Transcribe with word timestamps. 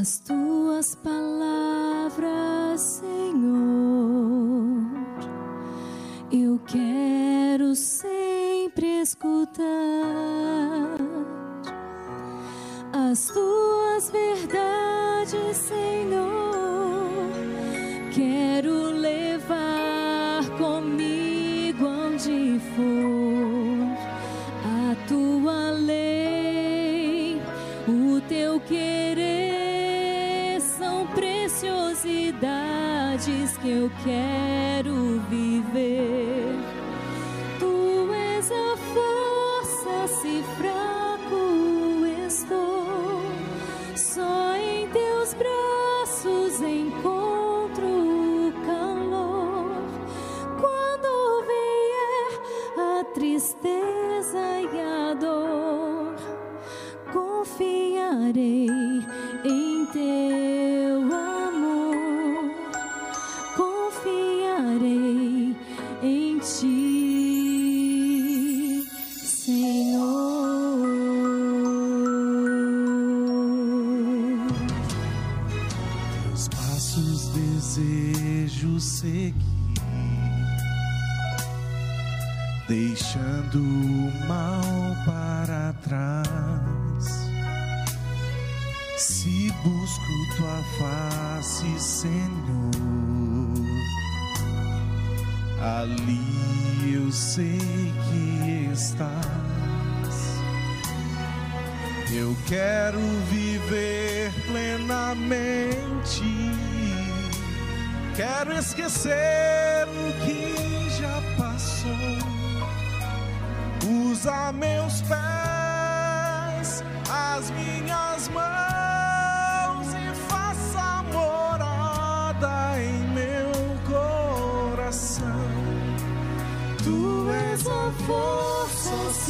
as 0.00 0.18
tuas 0.20 0.94
palavras, 0.94 2.80
Senhor. 2.80 3.20
Eu 6.32 6.58
quero 6.66 7.74
sempre 7.74 9.02
escutar 9.02 9.60
as 13.10 13.26
tuas 13.26 14.10
verdades, 14.10 15.56
Senhor. 15.58 16.19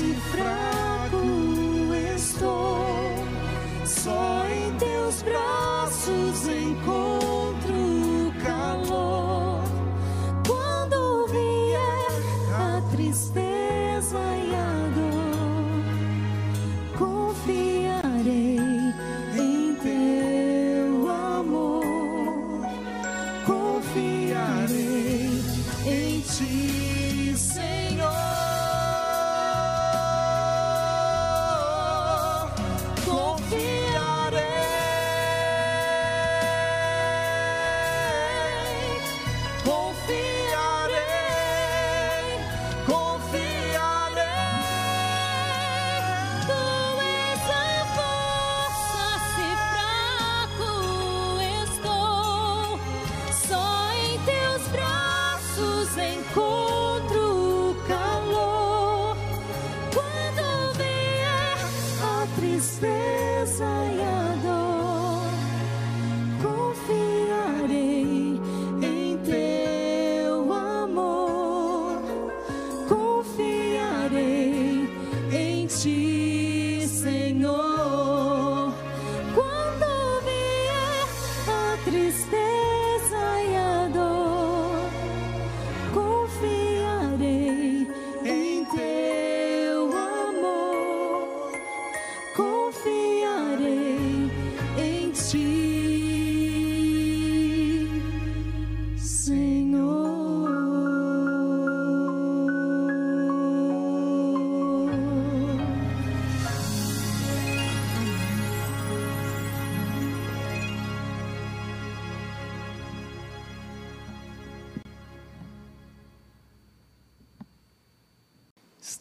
cifrar. 0.00 0.69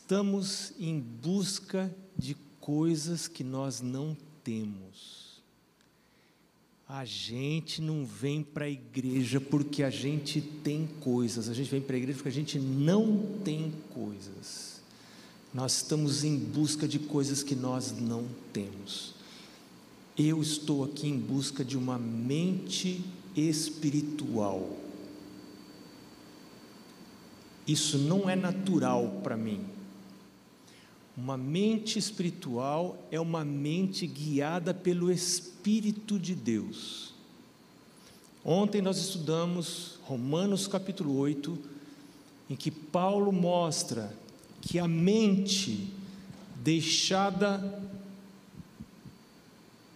estamos 0.09 0.73
em 0.79 1.00
busca 1.00 1.95
de 2.17 2.35
coisas 2.59 3.27
que 3.27 3.44
nós 3.44 3.79
não 3.79 4.17
temos. 4.44 5.39
A 6.88 7.06
gente 7.06 7.79
não 7.79 8.07
vem 8.07 8.41
para 8.41 8.65
a 8.65 8.69
igreja 8.69 9.39
porque 9.39 9.83
a 9.83 9.91
gente 9.91 10.41
tem 10.41 10.89
coisas, 11.00 11.47
a 11.47 11.53
gente 11.53 11.69
vem 11.69 11.79
para 11.79 11.95
a 11.95 12.00
igreja 12.00 12.17
porque 12.17 12.29
a 12.29 12.31
gente 12.31 12.57
não 12.57 13.39
tem 13.45 13.71
coisas. 13.94 14.81
Nós 15.53 15.75
estamos 15.75 16.23
em 16.23 16.39
busca 16.39 16.88
de 16.88 16.97
coisas 16.97 17.44
que 17.44 17.53
nós 17.53 17.91
não 17.91 18.27
temos. 18.51 19.13
Eu 20.17 20.41
estou 20.41 20.85
aqui 20.85 21.07
em 21.07 21.19
busca 21.19 21.63
de 21.63 21.77
uma 21.77 22.00
mente 22.00 23.06
espiritual. 23.35 24.75
Isso 27.67 28.00
não 28.00 28.27
é 28.27 28.35
natural 28.35 29.19
para 29.21 29.38
mim. 29.38 29.77
Uma 31.21 31.36
mente 31.36 32.00
espiritual 32.00 32.98
é 33.12 33.19
uma 33.19 33.44
mente 33.44 34.07
guiada 34.07 34.74
pelo 34.74 35.12
Espírito 35.12 36.18
de 36.18 36.33
Deus. 36.33 37.13
Ontem 38.44 38.81
nós 38.81 38.98
estudamos 38.98 40.00
Romanos 40.04 40.66
capítulo 40.66 41.18
8, 41.18 41.60
em 42.50 42.56
que 42.56 42.71
Paulo 42.71 43.33
mostra 43.33 44.16
que 44.62 44.80
a 44.80 44.88
mente 44.88 45.89
deixada 46.56 47.83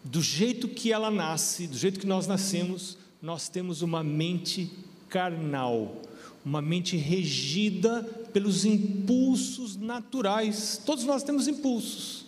do 0.04 0.22
jeito 0.22 0.68
que 0.68 0.92
ela 0.92 1.10
nasce, 1.10 1.68
do 1.68 1.78
jeito 1.78 2.02
que 2.02 2.06
nós 2.06 2.28
nascemos, 2.28 2.98
nós 3.22 3.48
temos 3.48 3.82
uma 3.82 4.04
mente 4.04 4.70
carnal, 5.08 6.02
uma 6.44 6.62
mente 6.62 6.98
regida 6.98 8.06
pelos 8.34 8.66
impulsos 8.66 9.78
naturais. 9.78 10.82
Todos 10.84 11.04
nós 11.04 11.24
temos 11.24 11.48
impulsos, 11.48 12.26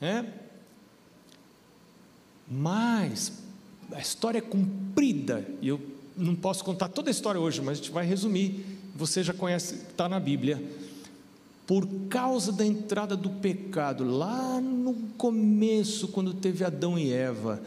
né? 0.00 0.32
Mas 2.50 3.32
a 3.92 4.00
história 4.00 4.38
é 4.38 4.42
comprida, 4.42 5.46
e 5.60 5.68
eu 5.68 5.80
não 6.16 6.34
posso 6.34 6.64
contar 6.64 6.88
toda 6.88 7.10
a 7.10 7.12
história 7.12 7.40
hoje, 7.40 7.60
mas 7.60 7.78
a 7.78 7.82
gente 7.82 7.90
vai 7.90 8.06
resumir. 8.06 8.64
Você 8.94 9.22
já 9.22 9.34
conhece, 9.34 9.74
está 9.74 10.08
na 10.08 10.18
Bíblia. 10.18 10.62
Por 11.66 11.86
causa 12.08 12.52
da 12.52 12.64
entrada 12.64 13.16
do 13.16 13.28
pecado, 13.28 14.04
lá 14.04 14.60
no 14.60 14.94
começo, 15.18 16.08
quando 16.08 16.32
teve 16.32 16.64
Adão 16.64 16.98
e 16.98 17.12
Eva, 17.12 17.60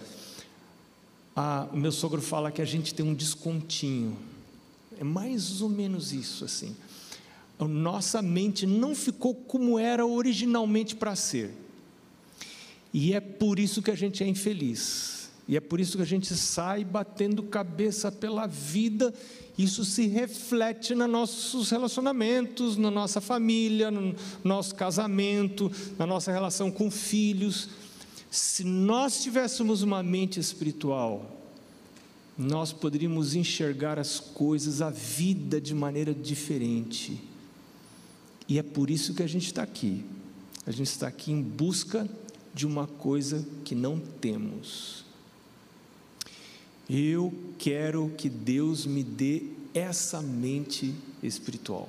a, 1.36 1.68
o 1.72 1.78
meu 1.78 1.92
sogro 1.92 2.22
fala 2.22 2.52
que 2.52 2.62
a 2.62 2.66
gente 2.66 2.94
tem 2.94 3.06
um 3.06 3.14
descontinho. 3.14 4.18
É 4.98 5.04
mais 5.04 5.62
ou 5.62 5.70
menos 5.70 6.12
isso 6.12 6.46
assim. 6.46 6.76
A 7.60 7.68
nossa 7.68 8.22
mente 8.22 8.66
não 8.66 8.96
ficou 8.96 9.36
como 9.36 9.78
era 9.78 10.06
originalmente 10.06 10.96
para 10.96 11.14
ser. 11.16 11.52
E 12.94 13.14
é 13.14 13.20
por 13.20 13.60
isso 13.60 13.82
que 13.82 13.92
a 13.92 13.96
gente 13.96 14.24
é 14.24 14.28
infeliz. 14.28 15.30
E 15.48 15.58
é 15.58 15.60
por 15.60 15.80
isso 15.80 15.98
que 15.98 16.04
a 16.04 16.06
gente 16.06 16.34
sai 16.36 16.84
batendo 16.86 17.44
cabeça 17.44 18.12
pela 18.12 18.48
vida. 18.48 19.14
Isso 19.58 19.84
se 19.84 20.08
reflete 20.08 20.96
nos 20.96 21.10
nossos 21.10 21.70
relacionamentos, 21.70 22.78
na 22.78 22.90
nossa 22.90 23.20
família, 23.20 23.92
no 23.92 24.16
nosso 24.44 24.74
casamento, 24.76 25.72
na 25.98 26.06
nossa 26.06 26.32
relação 26.32 26.72
com 26.72 26.90
filhos. 26.90 27.70
Se 28.32 28.64
nós 28.64 29.22
tivéssemos 29.24 29.82
uma 29.82 30.02
mente 30.02 30.40
espiritual, 30.40 31.36
nós 32.38 32.72
poderíamos 32.72 33.36
enxergar 33.36 34.00
as 34.00 34.20
coisas, 34.20 34.82
a 34.82 34.90
vida 34.90 35.60
de 35.60 35.74
maneira 35.74 36.14
diferente. 36.14 37.29
E 38.50 38.58
é 38.58 38.64
por 38.64 38.90
isso 38.90 39.14
que 39.14 39.22
a 39.22 39.28
gente 39.28 39.46
está 39.46 39.62
aqui. 39.62 40.04
A 40.66 40.72
gente 40.72 40.88
está 40.88 41.08
aqui 41.08 41.32
em 41.32 41.40
busca 41.40 42.10
de 42.52 42.66
uma 42.66 42.88
coisa 42.88 43.48
que 43.64 43.76
não 43.76 44.00
temos. 44.00 45.06
Eu 46.90 47.32
quero 47.60 48.12
que 48.18 48.28
Deus 48.28 48.88
me 48.88 49.04
dê 49.04 49.44
essa 49.72 50.20
mente 50.20 50.96
espiritual. 51.22 51.88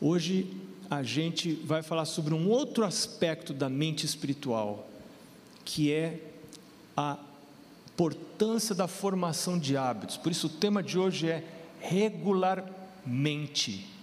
Hoje 0.00 0.50
a 0.88 1.02
gente 1.02 1.52
vai 1.52 1.82
falar 1.82 2.06
sobre 2.06 2.32
um 2.32 2.48
outro 2.48 2.82
aspecto 2.82 3.52
da 3.52 3.68
mente 3.68 4.06
espiritual, 4.06 4.88
que 5.62 5.92
é 5.92 6.22
a 6.96 7.18
importância 7.92 8.74
da 8.74 8.88
formação 8.88 9.58
de 9.58 9.76
hábitos. 9.76 10.16
Por 10.16 10.32
isso 10.32 10.46
o 10.46 10.50
tema 10.50 10.82
de 10.82 10.98
hoje 10.98 11.28
é 11.28 11.46
regularmente. 11.80 13.94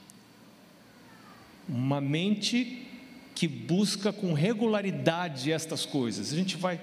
Uma 1.67 2.01
mente 2.01 2.87
que 3.35 3.47
busca 3.47 4.13
com 4.13 4.33
regularidade 4.33 5.51
estas 5.51 5.85
coisas. 5.85 6.31
A 6.31 6.35
gente 6.35 6.57
vai 6.57 6.79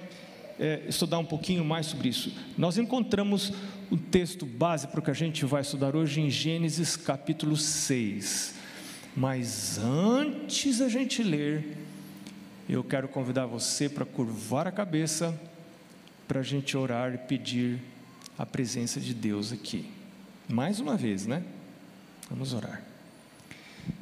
é, 0.59 0.83
estudar 0.87 1.17
um 1.17 1.25
pouquinho 1.25 1.63
mais 1.63 1.87
sobre 1.87 2.09
isso. 2.09 2.33
Nós 2.57 2.77
encontramos 2.77 3.53
o 3.89 3.97
texto 3.97 4.45
base 4.45 4.87
para 4.87 4.99
o 4.99 5.03
que 5.03 5.11
a 5.11 5.15
gente 5.15 5.45
vai 5.45 5.61
estudar 5.61 5.95
hoje 5.95 6.21
em 6.21 6.29
Gênesis 6.29 6.95
capítulo 6.95 7.57
6. 7.57 8.55
Mas 9.15 9.77
antes 9.79 10.79
a 10.79 10.87
gente 10.87 11.23
ler, 11.23 11.77
eu 12.69 12.83
quero 12.83 13.07
convidar 13.07 13.45
você 13.45 13.89
para 13.89 14.05
curvar 14.05 14.67
a 14.67 14.71
cabeça, 14.71 15.37
para 16.27 16.39
a 16.39 16.43
gente 16.43 16.77
orar 16.77 17.13
e 17.13 17.17
pedir 17.17 17.79
a 18.37 18.45
presença 18.45 18.99
de 18.99 19.13
Deus 19.13 19.51
aqui. 19.51 19.89
Mais 20.47 20.79
uma 20.79 20.95
vez, 20.95 21.27
né? 21.27 21.43
Vamos 22.29 22.53
orar. 22.53 22.90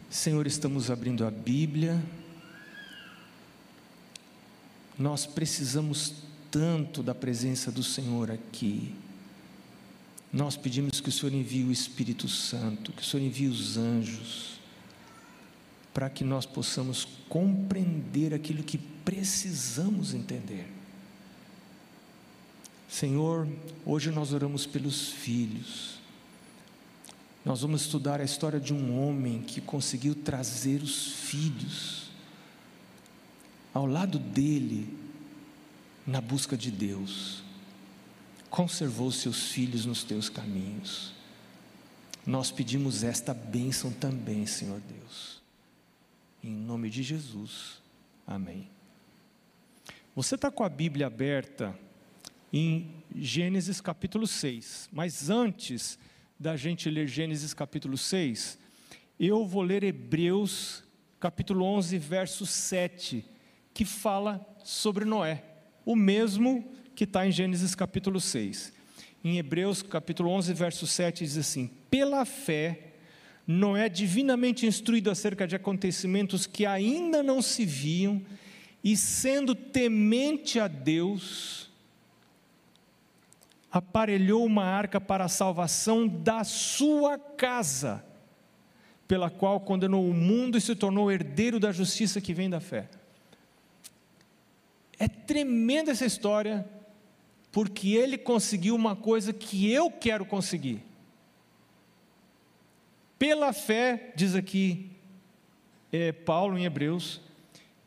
Senhor, 0.09 0.47
estamos 0.47 0.89
abrindo 0.89 1.25
a 1.25 1.31
Bíblia 1.31 2.03
nós 4.99 5.25
precisamos 5.25 6.13
tanto 6.51 7.01
da 7.01 7.15
presença 7.15 7.71
do 7.71 7.81
Senhor 7.81 8.29
aqui. 8.29 8.93
Nós 10.31 10.57
pedimos 10.57 10.99
que 10.99 11.07
o 11.07 11.11
Senhor 11.11 11.33
envie 11.33 11.63
o 11.63 11.71
Espírito 11.71 12.27
Santo, 12.27 12.91
que 12.91 13.01
o 13.01 13.05
Senhor 13.05 13.23
envie 13.23 13.47
os 13.47 13.77
anjos, 13.77 14.59
para 15.93 16.09
que 16.09 16.25
nós 16.25 16.45
possamos 16.45 17.07
compreender 17.29 18.33
aquilo 18.33 18.61
que 18.61 18.77
precisamos 18.77 20.13
entender. 20.13 20.67
Senhor, 22.89 23.47
hoje 23.85 24.11
nós 24.11 24.33
oramos 24.33 24.65
pelos 24.65 25.09
filhos. 25.09 25.98
Nós 27.49 27.61
vamos 27.61 27.81
estudar 27.81 28.21
a 28.21 28.23
história 28.23 28.59
de 28.59 28.75
um 28.75 29.01
homem 29.01 29.41
que 29.41 29.59
conseguiu 29.59 30.13
trazer 30.13 30.83
os 30.83 31.13
filhos 31.13 32.11
ao 33.73 33.87
lado 33.87 34.19
dele, 34.19 34.95
na 36.05 36.21
busca 36.21 36.55
de 36.55 36.69
Deus, 36.69 37.41
conservou 38.51 39.11
seus 39.11 39.47
filhos 39.47 39.83
nos 39.83 40.03
teus 40.03 40.29
caminhos. 40.29 41.11
Nós 42.23 42.51
pedimos 42.51 43.03
esta 43.03 43.33
bênção 43.33 43.91
também, 43.91 44.45
Senhor 44.45 44.79
Deus. 44.81 45.41
Em 46.43 46.51
nome 46.51 46.87
de 46.87 47.01
Jesus. 47.01 47.81
Amém. 48.27 48.69
Você 50.15 50.35
está 50.35 50.51
com 50.51 50.63
a 50.63 50.69
Bíblia 50.69 51.07
aberta 51.07 51.75
em 52.53 52.93
Gênesis 53.15 53.81
capítulo 53.81 54.27
6, 54.27 54.87
mas 54.93 55.31
antes 55.31 55.97
da 56.39 56.55
gente 56.55 56.89
ler 56.89 57.05
Gênesis 57.05 57.53
capítulo 57.53 57.97
6, 57.97 58.57
eu 59.19 59.45
vou 59.45 59.61
ler 59.61 59.83
Hebreus 59.83 60.85
capítulo 61.19 61.65
11, 61.65 61.97
verso 61.97 62.45
7 62.45 63.25
que 63.73 63.83
fala 63.83 64.47
sobre 64.63 65.03
Noé, 65.03 65.43
o 65.85 65.97
mesmo 65.97 66.71
que 66.95 67.03
está 67.03 67.27
em 67.27 67.31
Gênesis 67.31 67.75
capítulo 67.75 68.21
6. 68.21 68.71
Em 69.21 69.37
Hebreus 69.37 69.81
capítulo 69.81 70.29
11, 70.29 70.53
verso 70.53 70.87
7 70.87 71.25
diz 71.25 71.37
assim: 71.37 71.69
Pela 71.89 72.23
fé, 72.23 72.93
Noé, 73.45 73.89
divinamente 73.89 74.65
instruído 74.65 75.11
acerca 75.11 75.45
de 75.45 75.57
acontecimentos 75.57 76.47
que 76.47 76.65
ainda 76.65 77.21
não 77.21 77.41
se 77.41 77.65
viam, 77.65 78.21
e 78.81 78.95
sendo 78.95 79.53
temente 79.53 80.57
a 80.57 80.69
Deus, 80.69 81.68
aparelhou 83.71 84.45
uma 84.45 84.63
arca 84.63 84.99
para 84.99 85.25
a 85.25 85.29
salvação 85.29 86.07
da 86.07 86.43
sua 86.43 87.17
casa, 87.17 88.03
pela 89.07 89.29
qual 89.29 89.59
condenou 89.59 90.09
o 90.09 90.13
mundo 90.13 90.57
e 90.57 90.61
se 90.61 90.75
tornou 90.75 91.11
herdeiro 91.11 91.59
da 91.59 91.71
justiça 91.71 92.19
que 92.19 92.33
vem 92.33 92.49
da 92.49 92.59
fé. 92.59 92.89
É 94.97 95.07
tremenda 95.07 95.91
essa 95.91 96.05
história, 96.05 96.67
porque 97.51 97.89
ele 97.89 98.17
conseguiu 98.17 98.75
uma 98.75 98.95
coisa 98.95 99.31
que 99.31 99.71
eu 99.71 99.89
quero 99.89 100.25
conseguir. 100.25 100.83
Pela 103.17 103.53
fé, 103.53 104.13
diz 104.15 104.35
aqui 104.35 104.91
é, 105.91 106.11
Paulo 106.11 106.57
em 106.57 106.65
Hebreus, 106.65 107.21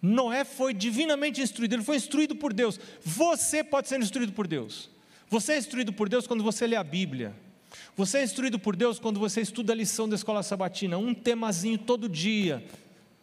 Noé 0.01 0.45
foi 0.45 0.75
divinamente 0.75 1.41
instruído, 1.41 1.75
ele 1.75 1.85
foi 1.85 1.97
instruído 1.97 2.35
por 2.35 2.53
Deus. 2.53 2.79
Você 3.03 3.63
pode 3.63 3.89
ser 3.89 4.01
instruído 4.01 4.33
por 4.33 4.47
Deus. 4.47 4.92
Você 5.33 5.55
é 5.55 5.59
instruído 5.59 5.93
por 5.93 6.09
Deus 6.09 6.27
quando 6.27 6.45
você 6.45 6.67
lê 6.67 6.77
a 6.77 6.85
Bíblia. 6.85 7.35
Você 7.97 8.19
é 8.19 8.23
instruído 8.23 8.59
por 8.59 8.77
Deus 8.77 8.99
quando 8.99 9.19
você 9.19 9.41
estuda 9.41 9.73
a 9.73 9.77
lição 9.77 10.07
da 10.07 10.15
escola 10.15 10.43
sabatina, 10.43 10.99
um 10.99 11.15
temazinho 11.15 11.79
todo 11.79 12.07
dia. 12.07 12.63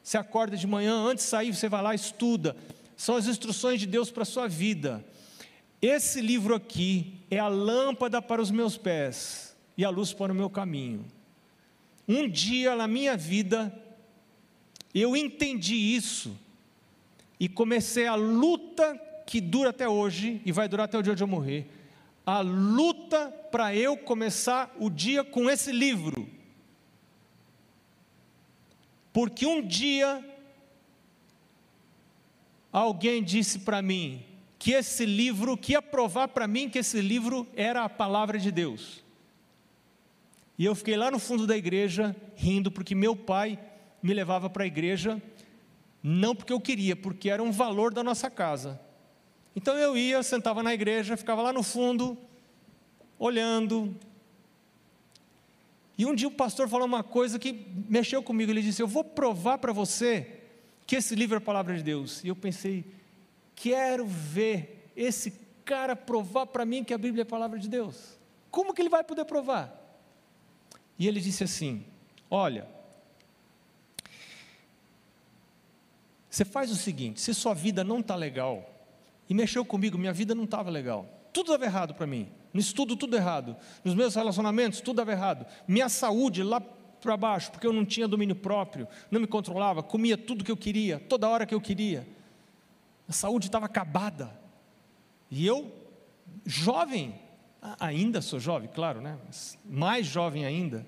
Você 0.02 0.18
acorda 0.18 0.58
de 0.58 0.66
manhã, 0.66 0.96
antes 0.96 1.24
de 1.24 1.30
sair, 1.30 1.54
você 1.54 1.70
vai 1.70 1.84
lá 1.84 1.94
estuda 1.94 2.56
são 3.00 3.16
as 3.16 3.28
instruções 3.28 3.80
de 3.80 3.88
Deus 3.88 4.12
para 4.12 4.24
a 4.24 4.26
sua 4.26 4.46
vida. 4.46 5.06
Esse 5.82 6.20
livro 6.20 6.54
aqui 6.54 7.14
é 7.32 7.40
a 7.40 7.48
lâmpada 7.48 8.22
para 8.22 8.42
os 8.42 8.52
meus 8.52 8.78
pés 8.78 9.56
e 9.78 9.86
a 9.86 9.90
luz 9.90 10.12
para 10.12 10.34
o 10.34 10.36
meu 10.36 10.50
caminho. 10.50 11.06
Um 12.06 12.28
dia 12.28 12.76
na 12.76 12.90
minha 12.90 13.16
vida, 13.16 13.74
eu 14.94 15.16
entendi 15.16 15.76
isso 15.76 16.38
e 17.40 17.48
comecei 17.48 18.06
a 18.06 18.16
luta 18.16 19.00
que 19.26 19.40
dura 19.40 19.70
até 19.70 19.88
hoje 19.88 20.42
e 20.46 20.52
vai 20.52 20.68
durar 20.68 20.84
até 20.84 20.98
o 20.98 21.02
dia 21.02 21.16
de 21.16 21.24
eu 21.24 21.28
morrer. 21.28 21.79
A 22.30 22.42
luta 22.42 23.32
para 23.52 23.76
eu 23.76 23.98
começar 23.98 24.72
o 24.80 24.88
dia 24.88 25.24
com 25.24 25.50
esse 25.50 25.72
livro. 25.72 26.30
Porque 29.12 29.48
um 29.48 29.66
dia 29.66 30.24
alguém 32.72 33.24
disse 33.24 33.58
para 33.58 33.82
mim 33.82 34.24
que 34.60 34.74
esse 34.74 35.08
livro, 35.08 35.58
que 35.58 35.72
ia 35.72 35.82
provar 35.82 36.28
para 36.28 36.48
mim 36.48 36.70
que 36.70 36.78
esse 36.78 37.02
livro 37.02 37.48
era 37.56 37.84
a 37.84 37.90
palavra 37.90 38.38
de 38.38 38.52
Deus. 38.52 39.04
E 40.56 40.66
eu 40.66 40.76
fiquei 40.76 40.98
lá 40.98 41.10
no 41.10 41.18
fundo 41.18 41.48
da 41.48 41.58
igreja 41.58 42.16
rindo, 42.36 42.70
porque 42.70 42.94
meu 42.94 43.16
pai 43.16 43.58
me 44.04 44.14
levava 44.14 44.52
para 44.52 44.66
a 44.66 44.68
igreja, 44.68 45.20
não 46.04 46.36
porque 46.36 46.54
eu 46.54 46.62
queria, 46.62 46.96
porque 46.96 47.28
era 47.28 47.42
um 47.42 47.52
valor 47.52 47.92
da 47.92 48.04
nossa 48.04 48.30
casa. 48.30 48.80
Então 49.60 49.78
eu 49.78 49.98
ia, 49.98 50.24
sentava 50.24 50.64
na 50.64 50.74
igreja, 50.74 51.18
ficava 51.18 51.42
lá 51.42 51.52
no 51.52 51.62
fundo, 51.62 52.18
olhando. 53.18 53.94
E 55.98 56.06
um 56.06 56.16
dia 56.16 56.30
o 56.30 56.32
pastor 56.32 56.70
falou 56.70 56.88
uma 56.88 57.04
coisa 57.04 57.38
que 57.38 57.68
mexeu 57.90 58.24
comigo. 58.24 58.50
Ele 58.54 58.62
disse: 58.62 58.82
Eu 58.82 58.88
vou 58.88 59.04
provar 59.04 59.58
para 59.58 59.74
você 59.74 60.44
que 60.88 60.96
esse 60.96 61.14
livro 61.14 61.36
é 61.36 61.40
a 61.40 61.42
palavra 61.42 61.76
de 61.76 61.84
Deus. 61.84 62.24
E 62.24 62.30
eu 62.30 62.38
pensei: 62.38 62.86
Quero 63.54 64.06
ver 64.06 64.94
esse 64.96 65.32
cara 65.66 65.94
provar 65.94 66.46
para 66.46 66.64
mim 66.64 66.82
que 66.82 66.94
a 66.94 66.98
Bíblia 66.98 67.24
é 67.24 67.28
a 67.28 67.30
palavra 67.30 67.60
de 67.60 67.68
Deus. 67.68 68.18
Como 68.50 68.74
que 68.74 68.82
ele 68.82 68.88
vai 68.88 69.04
poder 69.04 69.26
provar? 69.26 69.78
E 70.98 71.06
ele 71.06 71.20
disse 71.20 71.44
assim: 71.44 71.86
Olha, 72.32 72.66
você 76.30 76.46
faz 76.46 76.72
o 76.72 76.78
seguinte: 76.78 77.20
se 77.20 77.34
sua 77.34 77.54
vida 77.54 77.84
não 77.84 78.00
está 78.00 78.16
legal, 78.16 78.79
e 79.30 79.34
mexeu 79.34 79.64
comigo, 79.64 79.98
minha 79.98 80.12
vida 80.12 80.34
não 80.34 80.46
estava 80.46 80.70
legal, 80.72 81.08
tudo 81.32 81.54
estava 81.54 81.66
errado 81.66 81.94
para 81.94 82.08
mim, 82.08 82.28
no 82.52 82.60
estudo 82.60 82.96
tudo 82.96 83.16
errado, 83.16 83.56
nos 83.84 83.94
meus 83.94 84.16
relacionamentos 84.16 84.82
tudo 84.82 85.00
estava 85.00 85.12
errado, 85.12 85.46
minha 85.68 85.88
saúde 85.88 86.42
lá 86.42 86.60
para 86.60 87.16
baixo, 87.16 87.52
porque 87.52 87.68
eu 87.68 87.72
não 87.72 87.86
tinha 87.86 88.08
domínio 88.08 88.36
próprio, 88.36 88.88
não 89.10 89.22
me 89.22 89.28
controlava, 89.28 89.84
comia 89.84 90.18
tudo 90.18 90.44
que 90.44 90.52
eu 90.52 90.58
queria, 90.58 91.00
toda 91.00 91.30
hora 91.30 91.46
que 91.46 91.54
eu 91.54 91.62
queria, 91.62 92.08
a 93.08 93.14
saúde 93.14 93.48
estava 93.48 93.68
acabada, 93.68 94.38
e 95.32 95.46
eu, 95.46 95.72
jovem, 96.46 97.16
ainda 97.80 98.22
sou 98.22 98.40
jovem, 98.40 98.70
claro, 98.74 99.00
né? 99.00 99.18
mais 99.64 100.08
jovem 100.08 100.44
ainda, 100.44 100.86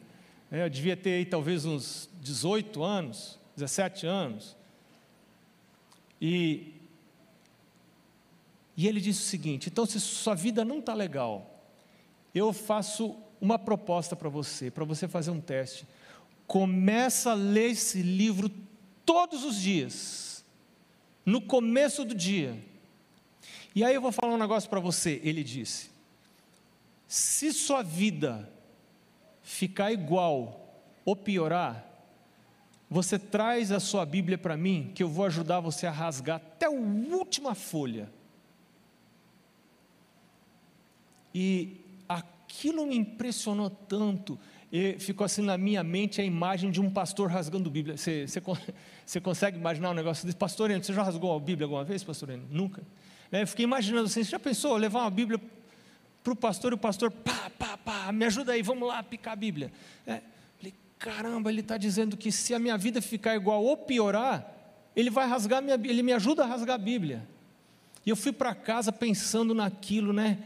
é, 0.51 0.65
eu 0.65 0.69
devia 0.69 0.97
ter 0.97 1.11
aí 1.11 1.25
talvez 1.25 1.63
uns 1.63 2.09
18 2.19 2.83
anos, 2.83 3.39
17 3.55 4.05
anos, 4.05 4.57
e, 6.19 6.80
e 8.81 8.87
ele 8.87 8.99
disse 8.99 9.19
o 9.19 9.25
seguinte: 9.25 9.69
então, 9.69 9.85
se 9.85 9.99
sua 9.99 10.33
vida 10.33 10.65
não 10.65 10.79
está 10.79 10.95
legal, 10.95 11.63
eu 12.33 12.51
faço 12.51 13.15
uma 13.39 13.59
proposta 13.59 14.15
para 14.15 14.27
você, 14.27 14.71
para 14.71 14.83
você 14.83 15.07
fazer 15.07 15.29
um 15.29 15.39
teste. 15.39 15.85
Começa 16.47 17.29
a 17.29 17.35
ler 17.35 17.69
esse 17.69 18.01
livro 18.01 18.49
todos 19.05 19.43
os 19.43 19.61
dias, 19.61 20.43
no 21.23 21.39
começo 21.39 22.03
do 22.03 22.15
dia. 22.15 22.57
E 23.75 23.83
aí 23.83 23.93
eu 23.93 24.01
vou 24.01 24.11
falar 24.11 24.33
um 24.33 24.37
negócio 24.39 24.67
para 24.67 24.79
você, 24.79 25.21
ele 25.23 25.43
disse. 25.43 25.91
Se 27.07 27.53
sua 27.53 27.83
vida 27.83 28.51
ficar 29.43 29.91
igual 29.91 30.73
ou 31.05 31.15
piorar, 31.15 31.85
você 32.89 33.19
traz 33.19 33.71
a 33.71 33.79
sua 33.79 34.07
Bíblia 34.07 34.39
para 34.39 34.57
mim, 34.57 34.91
que 34.95 35.03
eu 35.03 35.07
vou 35.07 35.25
ajudar 35.25 35.59
você 35.59 35.85
a 35.85 35.91
rasgar 35.91 36.37
até 36.37 36.65
a 36.65 36.71
última 36.71 37.53
folha. 37.53 38.09
E 41.33 41.81
aquilo 42.07 42.85
me 42.85 42.97
impressionou 42.97 43.69
tanto, 43.69 44.39
e 44.71 44.95
ficou 44.99 45.25
assim 45.25 45.41
na 45.41 45.57
minha 45.57 45.83
mente 45.83 46.21
a 46.21 46.23
imagem 46.23 46.71
de 46.71 46.79
um 46.79 46.89
pastor 46.89 47.29
rasgando 47.29 47.69
Bíblia. 47.69 47.97
Você, 47.97 48.27
você, 48.27 48.41
você 49.05 49.19
consegue 49.19 49.57
imaginar 49.57 49.91
um 49.91 49.93
negócio 49.93 50.25
desse? 50.25 50.37
Pastor 50.37 50.71
Eno, 50.71 50.83
você 50.83 50.93
já 50.93 51.03
rasgou 51.03 51.35
a 51.35 51.39
Bíblia 51.39 51.65
alguma 51.65 51.83
vez, 51.83 52.03
pastor 52.03 52.29
Eno? 52.29 52.45
Nunca. 52.49 52.81
É, 53.31 53.43
eu 53.43 53.47
fiquei 53.47 53.63
imaginando 53.63 54.05
assim, 54.05 54.23
você 54.23 54.31
já 54.31 54.39
pensou 54.39 54.75
levar 54.77 55.01
uma 55.01 55.09
Bíblia 55.09 55.39
para 56.23 56.33
o 56.33 56.35
pastor 56.35 56.71
e 56.71 56.75
o 56.75 56.77
pastor, 56.77 57.11
pá, 57.11 57.51
pá, 57.57 57.77
pá, 57.77 58.11
me 58.11 58.25
ajuda 58.25 58.53
aí, 58.53 58.61
vamos 58.61 58.87
lá 58.87 59.01
picar 59.01 59.33
a 59.33 59.35
Bíblia. 59.35 59.71
É, 60.05 60.21
caramba, 61.01 61.49
ele 61.49 61.61
está 61.61 61.77
dizendo 61.77 62.15
que 62.15 62.31
se 62.31 62.53
a 62.53 62.59
minha 62.59 62.77
vida 62.77 63.01
ficar 63.01 63.35
igual 63.35 63.63
ou 63.63 63.75
piorar, 63.75 64.55
ele 64.95 65.09
vai 65.09 65.27
rasgar 65.27 65.61
minha 65.61 65.75
ele 65.75 66.03
me 66.03 66.13
ajuda 66.13 66.43
a 66.43 66.45
rasgar 66.45 66.75
a 66.75 66.77
Bíblia. 66.77 67.27
E 68.05 68.09
eu 68.09 68.15
fui 68.15 68.31
para 68.31 68.53
casa 68.53 68.91
pensando 68.91 69.53
naquilo, 69.53 70.13
né? 70.13 70.37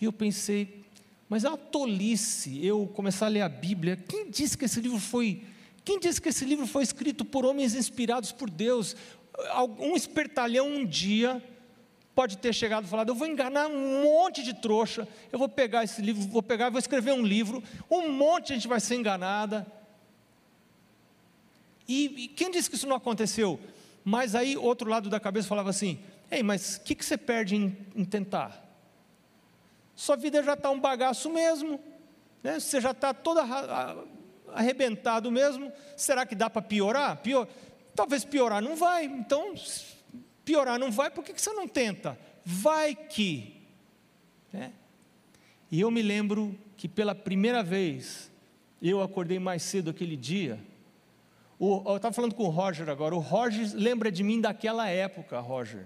E 0.00 0.04
eu 0.04 0.12
pensei, 0.12 0.84
mas 1.28 1.44
é 1.44 1.48
uma 1.48 1.58
tolice 1.58 2.64
eu 2.64 2.86
começar 2.88 3.26
a 3.26 3.28
ler 3.28 3.42
a 3.42 3.48
Bíblia. 3.48 3.96
Quem 3.96 4.30
disse 4.30 4.56
que 4.56 4.64
esse 4.64 4.80
livro 4.80 4.98
foi 4.98 5.42
quem 5.84 5.98
disse 5.98 6.20
que 6.20 6.28
esse 6.28 6.44
livro 6.44 6.66
foi 6.66 6.82
escrito 6.82 7.24
por 7.24 7.44
homens 7.44 7.74
inspirados 7.74 8.32
por 8.32 8.50
Deus? 8.50 8.94
Um 9.78 9.96
espertalhão 9.96 10.68
um 10.68 10.84
dia 10.84 11.42
pode 12.14 12.38
ter 12.38 12.54
chegado 12.54 12.84
e 12.84 12.88
falado: 12.88 13.08
Eu 13.08 13.14
vou 13.14 13.26
enganar 13.26 13.66
um 13.66 14.02
monte 14.02 14.42
de 14.42 14.54
trouxa, 14.54 15.08
eu 15.32 15.38
vou 15.38 15.48
pegar 15.48 15.84
esse 15.84 16.02
livro, 16.02 16.22
vou 16.28 16.42
pegar 16.42 16.68
vou 16.68 16.78
escrever 16.78 17.12
um 17.12 17.24
livro, 17.24 17.62
um 17.90 18.12
monte 18.12 18.48
de 18.48 18.54
gente 18.54 18.68
vai 18.68 18.80
ser 18.80 18.96
enganada. 18.96 19.66
E, 21.88 22.24
e 22.24 22.28
quem 22.28 22.50
disse 22.50 22.68
que 22.68 22.76
isso 22.76 22.86
não 22.86 22.96
aconteceu? 22.96 23.58
Mas 24.04 24.34
aí, 24.34 24.56
outro 24.56 24.88
lado 24.88 25.08
da 25.08 25.18
cabeça 25.18 25.48
falava 25.48 25.70
assim: 25.70 25.98
Ei, 26.30 26.42
mas 26.42 26.76
o 26.76 26.82
que, 26.82 26.94
que 26.94 27.04
você 27.04 27.16
perde 27.16 27.56
em, 27.56 27.76
em 27.96 28.04
tentar? 28.04 28.69
Sua 30.00 30.16
vida 30.16 30.42
já 30.42 30.54
está 30.54 30.70
um 30.70 30.80
bagaço 30.80 31.28
mesmo, 31.28 31.78
né? 32.42 32.58
você 32.58 32.80
já 32.80 32.92
está 32.92 33.12
todo 33.12 33.38
arrebentado 34.54 35.30
mesmo. 35.30 35.70
Será 35.94 36.24
que 36.24 36.34
dá 36.34 36.48
para 36.48 36.62
piorar? 36.62 37.18
Pior, 37.18 37.46
talvez 37.94 38.24
piorar 38.24 38.62
não 38.62 38.76
vai, 38.76 39.04
então, 39.04 39.52
piorar 40.42 40.78
não 40.78 40.90
vai, 40.90 41.10
por 41.10 41.22
que, 41.22 41.38
você 41.38 41.52
não 41.52 41.68
tenta? 41.68 42.18
Vai 42.42 42.94
que. 42.94 43.60
Né? 44.50 44.72
E 45.70 45.78
eu 45.82 45.90
me 45.90 46.00
lembro 46.00 46.58
que 46.78 46.88
pela 46.88 47.14
primeira 47.14 47.62
vez 47.62 48.32
eu 48.80 49.02
acordei 49.02 49.38
mais 49.38 49.62
cedo 49.62 49.90
aquele 49.90 50.16
dia 50.16 50.58
o, 51.58 51.82
eu 51.90 51.96
estava 51.96 52.14
falando 52.14 52.34
com 52.34 52.44
o 52.44 52.48
Roger 52.48 52.88
agora. 52.88 53.14
O 53.14 53.18
Roger 53.18 53.70
lembra 53.74 54.10
de 54.10 54.24
mim 54.24 54.40
daquela 54.40 54.88
época, 54.88 55.38
Roger. 55.40 55.84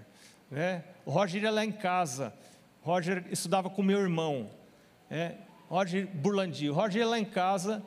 Né? 0.49 0.85
O 1.05 1.11
Roger 1.11 1.43
ia 1.43 1.51
lá 1.51 1.65
em 1.65 1.71
casa. 1.73 2.33
Roger 2.85 3.25
estudava 3.31 3.67
com 3.67 3.81
meu 3.81 3.99
irmão. 3.99 4.47
Né? 5.09 5.39
Roger 5.67 6.05
Burlandi. 6.05 6.69
O 6.69 6.73
Roger 6.73 7.01
ia 7.01 7.07
lá 7.07 7.17
em 7.17 7.25
casa. 7.25 7.83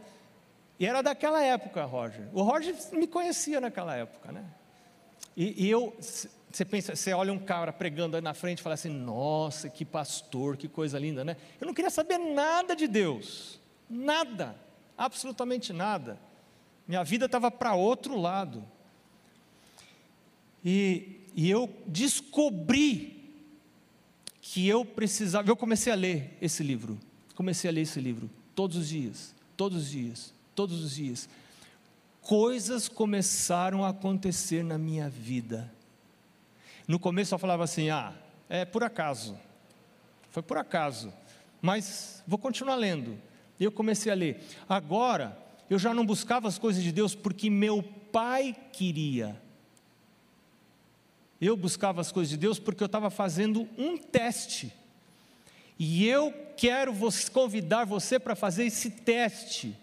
E 0.77 0.85
era 0.85 1.03
daquela 1.03 1.41
época, 1.41 1.85
Roger. 1.85 2.29
O 2.33 2.43
Roger 2.43 2.75
me 2.93 3.07
conhecia 3.07 3.61
naquela 3.61 3.95
época, 3.95 4.33
né? 4.33 4.45
E, 5.37 5.67
e 5.67 5.71
eu, 5.71 5.97
você 6.01 6.65
pensa, 6.65 6.97
você 6.97 7.13
olha 7.13 7.33
um 7.33 7.39
cara 7.39 7.73
pregando 7.73 8.17
aí 8.17 8.23
na 8.23 8.35
frente 8.35 8.59
e 8.59 8.63
fala 8.63 8.75
assim: 8.75 8.89
Nossa, 8.89 9.69
que 9.69 9.85
pastor, 9.85 10.57
que 10.57 10.67
coisa 10.67 10.99
linda, 10.99 11.25
né? 11.25 11.37
Eu 11.61 11.69
não 11.69 11.75
queria 11.75 11.91
saber 11.91 12.19
nada 12.19 12.75
de 12.75 12.89
Deus, 12.89 13.61
nada, 13.89 14.57
absolutamente 14.97 15.73
nada. 15.73 16.19
Minha 16.89 17.05
vida 17.05 17.27
estava 17.27 17.53
para 17.53 17.75
outro 17.75 18.19
lado. 18.21 18.65
E, 20.65 21.21
e 21.37 21.49
eu 21.49 21.73
descobri 21.87 23.18
que 24.51 24.67
eu 24.67 24.83
precisava. 24.83 25.47
Eu 25.49 25.57
comecei 25.57 25.93
a 25.93 25.97
ler 25.97 26.37
esse 26.41 26.63
livro. 26.63 26.99
Comecei 27.35 27.69
a 27.69 27.73
ler 27.73 27.83
esse 27.83 28.01
livro 28.01 28.31
todos 28.55 28.79
os 28.79 28.89
dias, 28.89 29.35
todos 29.57 29.83
os 29.83 29.91
dias, 29.91 30.35
todos 30.55 30.83
os 30.83 30.95
dias. 30.95 31.29
Coisas 32.23 32.89
começaram 32.89 33.85
a 33.85 33.91
acontecer 33.91 34.65
na 34.65 34.79
minha 34.79 35.09
vida. 35.09 35.71
No 36.87 36.99
começo 36.99 37.35
eu 37.35 37.39
falava 37.39 37.63
assim: 37.63 37.91
ah, 37.91 38.15
é 38.49 38.65
por 38.65 38.83
acaso. 38.83 39.39
Foi 40.31 40.43
por 40.43 40.57
acaso. 40.57 41.13
Mas 41.61 42.23
vou 42.27 42.39
continuar 42.39 42.77
lendo. 42.77 43.19
Eu 43.61 43.71
comecei 43.71 44.11
a 44.11 44.15
ler. 44.15 44.43
Agora, 44.67 45.37
eu 45.69 45.79
já 45.79 45.93
não 45.93 46.07
buscava 46.07 46.49
as 46.49 46.59
coisas 46.59 46.83
de 46.83 46.91
Deus 46.91 47.15
porque 47.15 47.51
meu 47.51 47.83
pai 47.83 48.57
queria. 48.73 49.41
Eu 51.41 51.57
buscava 51.57 52.01
as 52.01 52.13
coisas 52.13 52.31
de 52.31 52.37
Deus 52.37 52.59
porque 52.59 52.83
eu 52.83 52.87
estava 52.87 53.11
fazendo 53.11 53.69
um 53.77 53.97
teste. 53.97 54.73
E 55.79 56.05
eu 56.07 56.35
quero 56.57 56.93
convidar 57.33 57.85
você 57.85 58.19
para 58.19 58.35
fazer 58.35 58.65
esse 58.65 58.91
teste 58.91 59.77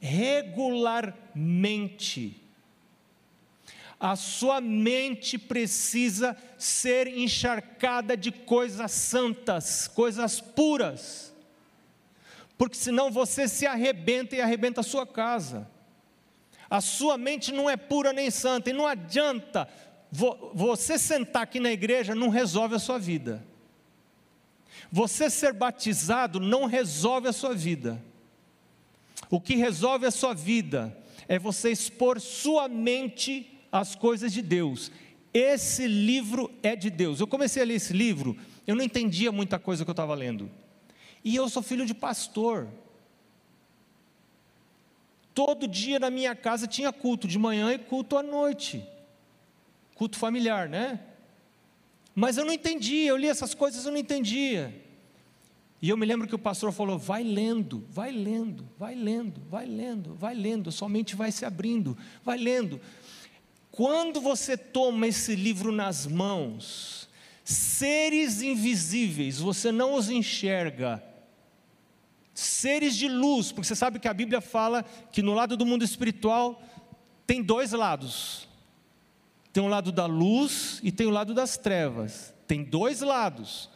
regularmente. 0.00 2.40
A 3.98 4.16
sua 4.16 4.60
mente 4.60 5.38
precisa 5.38 6.36
ser 6.58 7.06
encharcada 7.06 8.16
de 8.16 8.32
coisas 8.32 8.90
santas, 8.90 9.86
coisas 9.88 10.40
puras 10.40 11.32
porque 12.56 12.76
senão 12.76 13.10
você 13.10 13.48
se 13.48 13.66
arrebenta 13.66 14.36
e 14.36 14.40
arrebenta 14.40 14.80
a 14.80 14.84
sua 14.84 15.06
casa. 15.06 15.68
A 16.70 16.80
sua 16.80 17.18
mente 17.18 17.52
não 17.52 17.68
é 17.68 17.76
pura 17.76 18.12
nem 18.12 18.30
santa, 18.30 18.70
e 18.70 18.72
não 18.72 18.86
adianta 18.86 19.68
você 20.54 20.96
sentar 20.96 21.42
aqui 21.42 21.58
na 21.58 21.72
igreja, 21.72 22.14
não 22.14 22.28
resolve 22.28 22.76
a 22.76 22.78
sua 22.78 22.98
vida. 22.98 23.44
Você 24.92 25.28
ser 25.28 25.52
batizado 25.52 26.38
não 26.38 26.66
resolve 26.66 27.26
a 27.26 27.32
sua 27.32 27.52
vida. 27.52 28.00
O 29.28 29.40
que 29.40 29.56
resolve 29.56 30.06
a 30.06 30.12
sua 30.12 30.32
vida 30.32 30.96
é 31.26 31.36
você 31.36 31.72
expor 31.72 32.20
sua 32.20 32.68
mente 32.68 33.58
às 33.72 33.96
coisas 33.96 34.32
de 34.32 34.40
Deus. 34.40 34.92
Esse 35.32 35.88
livro 35.88 36.48
é 36.62 36.76
de 36.76 36.90
Deus. 36.90 37.18
Eu 37.18 37.26
comecei 37.26 37.60
a 37.60 37.66
ler 37.66 37.74
esse 37.74 37.92
livro, 37.92 38.36
eu 38.68 38.76
não 38.76 38.84
entendia 38.84 39.32
muita 39.32 39.58
coisa 39.58 39.84
que 39.84 39.90
eu 39.90 39.94
estava 39.94 40.14
lendo. 40.14 40.48
E 41.24 41.34
eu 41.34 41.48
sou 41.48 41.60
filho 41.60 41.84
de 41.84 41.94
pastor. 41.94 42.68
Todo 45.34 45.66
dia 45.66 45.98
na 45.98 46.08
minha 46.08 46.36
casa 46.36 46.68
tinha 46.68 46.92
culto 46.92 47.26
de 47.26 47.36
manhã 47.36 47.72
e 47.72 47.78
culto 47.78 48.16
à 48.16 48.22
noite. 48.22 48.86
Culto 49.94 50.18
familiar, 50.18 50.68
né? 50.68 51.00
Mas 52.14 52.36
eu 52.36 52.44
não 52.44 52.52
entendia, 52.52 53.08
eu 53.08 53.16
li 53.16 53.28
essas 53.28 53.54
coisas, 53.54 53.84
eu 53.84 53.92
não 53.92 53.98
entendia. 53.98 54.82
E 55.84 55.88
eu 55.90 55.96
me 55.96 56.06
lembro 56.06 56.26
que 56.26 56.34
o 56.34 56.38
pastor 56.38 56.72
falou: 56.72 56.98
vai 56.98 57.22
lendo, 57.22 57.84
vai 57.90 58.10
lendo, 58.10 58.66
vai 58.78 58.94
lendo, 58.94 59.42
vai 59.50 59.66
lendo, 59.66 60.14
vai 60.14 60.34
lendo, 60.34 60.72
somente 60.72 61.14
vai 61.14 61.30
se 61.30 61.44
abrindo, 61.44 61.96
vai 62.24 62.38
lendo. 62.38 62.80
Quando 63.70 64.20
você 64.20 64.56
toma 64.56 65.06
esse 65.08 65.34
livro 65.34 65.72
nas 65.72 66.06
mãos, 66.06 67.08
seres 67.44 68.40
invisíveis, 68.40 69.38
você 69.38 69.70
não 69.70 69.94
os 69.94 70.08
enxerga, 70.08 71.04
seres 72.32 72.96
de 72.96 73.08
luz, 73.08 73.52
porque 73.52 73.66
você 73.66 73.76
sabe 73.76 73.98
que 73.98 74.08
a 74.08 74.14
Bíblia 74.14 74.40
fala 74.40 74.84
que 75.12 75.20
no 75.20 75.34
lado 75.34 75.56
do 75.56 75.66
mundo 75.66 75.84
espiritual 75.84 76.62
tem 77.26 77.42
dois 77.42 77.72
lados: 77.72 78.48
tem 79.54 79.62
o 79.62 79.68
lado 79.68 79.90
da 79.90 80.04
luz 80.04 80.80
e 80.82 80.92
tem 80.92 81.06
o 81.06 81.10
lado 81.10 81.32
das 81.32 81.56
trevas, 81.56 82.34
tem 82.46 82.62
dois 82.62 83.00
lados. 83.00 83.70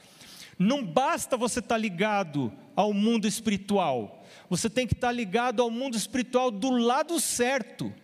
Não 0.58 0.84
basta 0.84 1.36
você 1.36 1.60
estar 1.60 1.78
ligado 1.78 2.52
ao 2.76 2.92
mundo 2.92 3.26
espiritual, 3.26 4.22
você 4.50 4.68
tem 4.68 4.86
que 4.86 4.92
estar 4.92 5.12
ligado 5.12 5.62
ao 5.62 5.70
mundo 5.70 5.96
espiritual 5.96 6.50
do 6.50 6.70
lado 6.70 7.18
certo 7.18 7.94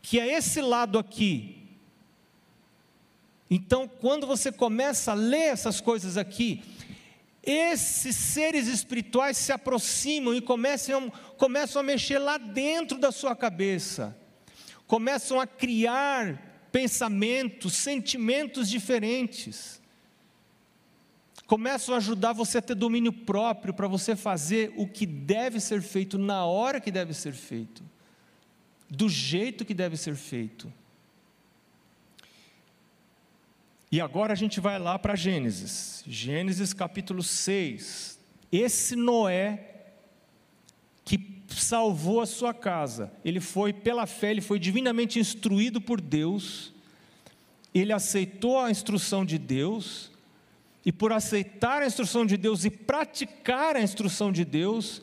que 0.00 0.18
é 0.18 0.36
esse 0.36 0.60
lado 0.60 0.98
aqui. 0.98 1.56
Então, 3.48 3.86
quando 3.86 4.26
você 4.26 4.50
começa 4.50 5.12
a 5.12 5.14
ler 5.14 5.52
essas 5.52 5.80
coisas 5.80 6.16
aqui, 6.16 6.62
esses 7.42 8.16
seres 8.16 8.66
espirituais 8.66 9.36
se 9.36 9.52
aproximam 9.52 10.34
e 10.34 10.40
começam, 10.40 11.10
começam 11.36 11.80
a 11.80 11.82
mexer 11.82 12.18
lá 12.18 12.36
dentro 12.36 12.98
da 12.98 13.12
sua 13.12 13.36
cabeça, 13.36 14.16
começam 14.92 15.40
a 15.40 15.46
criar 15.46 16.68
pensamentos, 16.70 17.72
sentimentos 17.72 18.68
diferentes, 18.68 19.80
começam 21.46 21.94
a 21.94 21.96
ajudar 21.96 22.34
você 22.34 22.58
a 22.58 22.62
ter 22.62 22.74
domínio 22.74 23.10
próprio 23.10 23.72
para 23.72 23.88
você 23.88 24.14
fazer 24.14 24.70
o 24.76 24.86
que 24.86 25.06
deve 25.06 25.60
ser 25.60 25.80
feito 25.80 26.18
na 26.18 26.44
hora 26.44 26.78
que 26.78 26.90
deve 26.90 27.14
ser 27.14 27.32
feito 27.32 27.82
do 28.86 29.08
jeito 29.08 29.64
que 29.64 29.72
deve 29.72 29.96
ser 29.96 30.14
feito. 30.14 30.70
E 33.90 33.98
agora 33.98 34.34
a 34.34 34.36
gente 34.36 34.60
vai 34.60 34.78
lá 34.78 34.98
para 34.98 35.16
Gênesis, 35.16 36.04
Gênesis 36.06 36.74
capítulo 36.74 37.22
6. 37.22 38.18
Esse 38.52 38.94
Noé 38.94 39.86
que 41.02 41.16
salvou 41.54 42.20
a 42.20 42.26
sua 42.26 42.54
casa, 42.54 43.12
ele 43.24 43.40
foi 43.40 43.72
pela 43.72 44.06
fé, 44.06 44.30
ele 44.30 44.40
foi 44.40 44.58
divinamente 44.58 45.18
instruído 45.18 45.80
por 45.80 46.00
Deus, 46.00 46.72
ele 47.74 47.92
aceitou 47.92 48.58
a 48.58 48.70
instrução 48.70 49.24
de 49.24 49.38
Deus, 49.38 50.10
e 50.84 50.90
por 50.90 51.12
aceitar 51.12 51.82
a 51.82 51.86
instrução 51.86 52.26
de 52.26 52.36
Deus 52.36 52.64
e 52.64 52.70
praticar 52.70 53.76
a 53.76 53.80
instrução 53.80 54.32
de 54.32 54.44
Deus, 54.44 55.00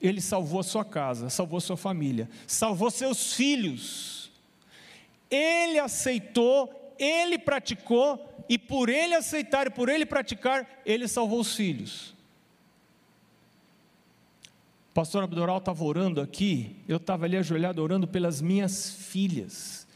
ele 0.00 0.20
salvou 0.20 0.60
a 0.60 0.64
sua 0.64 0.84
casa, 0.84 1.30
salvou 1.30 1.58
a 1.58 1.60
sua 1.60 1.76
família, 1.76 2.28
salvou 2.46 2.90
seus 2.90 3.32
filhos. 3.34 4.30
Ele 5.30 5.78
aceitou, 5.78 6.94
ele 6.98 7.38
praticou, 7.38 8.20
e 8.48 8.58
por 8.58 8.88
ele 8.88 9.14
aceitar 9.14 9.66
e 9.66 9.70
por 9.70 9.88
ele 9.88 10.06
praticar, 10.06 10.82
ele 10.84 11.06
salvou 11.06 11.40
os 11.40 11.54
filhos. 11.54 12.15
Pastor 14.96 15.24
Abdoral 15.24 15.58
estava 15.58 15.84
orando 15.84 16.22
aqui, 16.22 16.74
eu 16.88 16.96
estava 16.96 17.26
ali 17.26 17.36
ajoelhado 17.36 17.82
orando 17.82 18.08
pelas 18.08 18.40
minhas 18.40 18.94
filhas. 18.94 19.86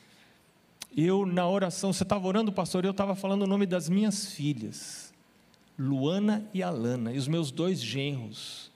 Eu, 0.95 1.25
na 1.25 1.49
oração, 1.49 1.91
você 1.91 2.03
estava 2.03 2.29
orando, 2.29 2.53
pastor, 2.53 2.85
eu 2.85 2.91
estava 2.91 3.15
falando 3.15 3.45
o 3.45 3.47
nome 3.47 3.65
das 3.65 3.89
minhas 3.89 4.27
filhas, 4.27 5.11
Luana 5.79 6.47
e 6.53 6.63
Alana, 6.63 7.15
e 7.15 7.17
os 7.17 7.27
meus 7.27 7.51
dois 7.51 7.81
genros. 7.81 8.71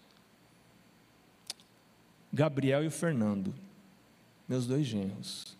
Gabriel 2.32 2.82
e 2.82 2.86
o 2.86 2.90
Fernando, 2.90 3.54
meus 4.48 4.66
dois 4.66 4.86
genros. 4.86 5.58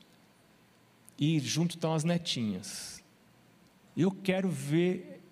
E 1.19 1.41
junto 1.41 1.75
estão 1.75 1.93
as 1.93 2.05
netinhas. 2.05 3.05
Eu 3.95 4.11
quero 4.11 4.49
ver 4.49 5.23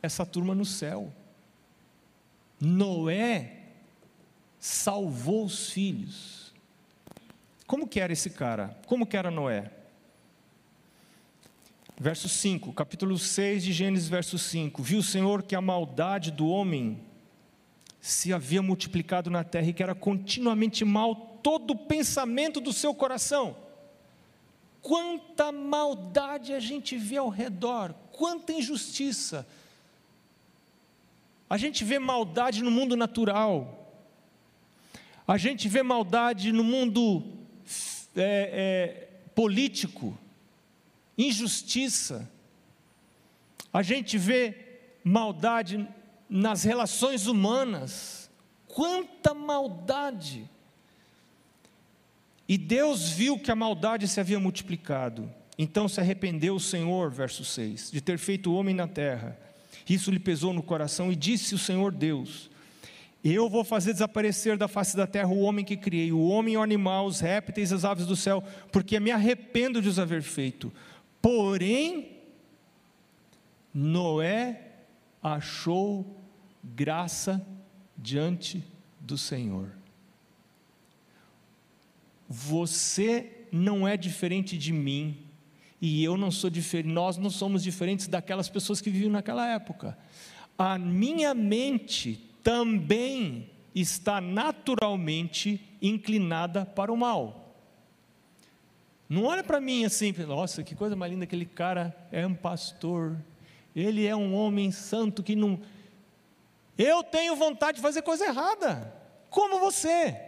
essa 0.00 0.24
turma 0.24 0.54
no 0.54 0.64
céu. 0.64 1.12
Noé 2.58 3.59
salvou 4.60 5.46
os 5.46 5.70
filhos. 5.70 6.52
Como 7.66 7.88
que 7.88 7.98
era 7.98 8.12
esse 8.12 8.28
cara? 8.30 8.78
Como 8.86 9.06
que 9.06 9.16
era 9.16 9.30
Noé? 9.30 9.70
Verso 11.98 12.28
5, 12.28 12.72
capítulo 12.72 13.18
6 13.18 13.64
de 13.64 13.72
Gênesis, 13.72 14.08
verso 14.08 14.38
5. 14.38 14.82
Viu 14.82 15.00
o 15.00 15.02
Senhor 15.02 15.42
que 15.42 15.54
a 15.54 15.60
maldade 15.60 16.30
do 16.30 16.46
homem 16.46 17.00
se 18.00 18.32
havia 18.32 18.62
multiplicado 18.62 19.30
na 19.30 19.44
terra 19.44 19.68
e 19.68 19.72
que 19.72 19.82
era 19.82 19.94
continuamente 19.94 20.84
mal 20.84 21.14
todo 21.14 21.72
o 21.72 21.76
pensamento 21.76 22.60
do 22.60 22.72
seu 22.72 22.94
coração. 22.94 23.56
Quanta 24.80 25.52
maldade 25.52 26.54
a 26.54 26.60
gente 26.60 26.96
vê 26.96 27.18
ao 27.18 27.28
redor, 27.28 27.94
quanta 28.12 28.52
injustiça. 28.52 29.46
A 31.48 31.56
gente 31.58 31.84
vê 31.84 31.98
maldade 31.98 32.62
no 32.62 32.70
mundo 32.70 32.96
natural, 32.96 33.79
a 35.30 35.38
gente 35.38 35.68
vê 35.68 35.80
maldade 35.80 36.50
no 36.50 36.64
mundo 36.64 37.22
é, 38.16 38.50
é, 38.52 39.08
político, 39.32 40.18
injustiça, 41.16 42.28
a 43.72 43.80
gente 43.80 44.18
vê 44.18 44.80
maldade 45.04 45.86
nas 46.28 46.64
relações 46.64 47.28
humanas. 47.28 48.28
Quanta 48.66 49.32
maldade! 49.32 50.50
E 52.48 52.58
Deus 52.58 53.10
viu 53.10 53.38
que 53.38 53.52
a 53.52 53.54
maldade 53.54 54.08
se 54.08 54.18
havia 54.18 54.40
multiplicado. 54.40 55.32
Então 55.56 55.88
se 55.88 56.00
arrependeu 56.00 56.56
o 56.56 56.60
Senhor, 56.60 57.08
verso 57.08 57.44
6, 57.44 57.92
de 57.92 58.00
ter 58.00 58.18
feito 58.18 58.52
homem 58.52 58.74
na 58.74 58.88
terra. 58.88 59.38
Isso 59.88 60.10
lhe 60.10 60.18
pesou 60.18 60.52
no 60.52 60.60
coração 60.60 61.12
e 61.12 61.14
disse 61.14 61.54
o 61.54 61.58
Senhor 61.58 61.92
Deus: 61.92 62.50
Eu 63.22 63.50
vou 63.50 63.62
fazer 63.62 63.92
desaparecer 63.92 64.56
da 64.56 64.66
face 64.66 64.96
da 64.96 65.06
terra 65.06 65.28
o 65.28 65.40
homem 65.40 65.64
que 65.64 65.76
criei, 65.76 66.10
o 66.10 66.22
homem, 66.22 66.56
o 66.56 66.62
animal, 66.62 67.06
os 67.06 67.20
répteis, 67.20 67.72
as 67.72 67.84
aves 67.84 68.06
do 68.06 68.16
céu, 68.16 68.42
porque 68.72 68.98
me 68.98 69.10
arrependo 69.10 69.82
de 69.82 69.88
os 69.88 69.98
haver 69.98 70.22
feito. 70.22 70.72
Porém, 71.20 72.16
Noé 73.74 74.68
achou 75.22 76.16
graça 76.64 77.46
diante 77.96 78.64
do 78.98 79.18
Senhor. 79.18 79.70
Você 82.26 83.46
não 83.52 83.86
é 83.86 83.98
diferente 83.98 84.56
de 84.56 84.72
mim, 84.72 85.18
e 85.78 86.02
eu 86.02 86.16
não 86.16 86.30
sou 86.30 86.48
diferente, 86.48 86.88
nós 86.88 87.18
não 87.18 87.28
somos 87.28 87.62
diferentes 87.62 88.06
daquelas 88.06 88.48
pessoas 88.48 88.80
que 88.80 88.88
viviam 88.88 89.10
naquela 89.10 89.46
época. 89.46 89.98
A 90.56 90.78
minha 90.78 91.34
mente 91.34 92.29
também 92.42 93.50
está 93.74 94.20
naturalmente 94.20 95.60
inclinada 95.80 96.64
para 96.64 96.92
o 96.92 96.96
mal. 96.96 97.54
Não 99.08 99.24
olha 99.24 99.42
para 99.42 99.60
mim 99.60 99.84
assim, 99.84 100.12
nossa, 100.26 100.62
que 100.62 100.74
coisa 100.74 100.94
mais 100.94 101.12
linda, 101.12 101.24
aquele 101.24 101.46
cara 101.46 101.96
é 102.12 102.26
um 102.26 102.34
pastor, 102.34 103.16
ele 103.74 104.06
é 104.06 104.14
um 104.14 104.34
homem 104.34 104.70
santo 104.70 105.22
que 105.22 105.34
não 105.34 105.60
eu 106.82 107.02
tenho 107.02 107.36
vontade 107.36 107.76
de 107.76 107.82
fazer 107.82 108.00
coisa 108.00 108.24
errada, 108.24 108.90
como 109.28 109.58
você. 109.58 110.18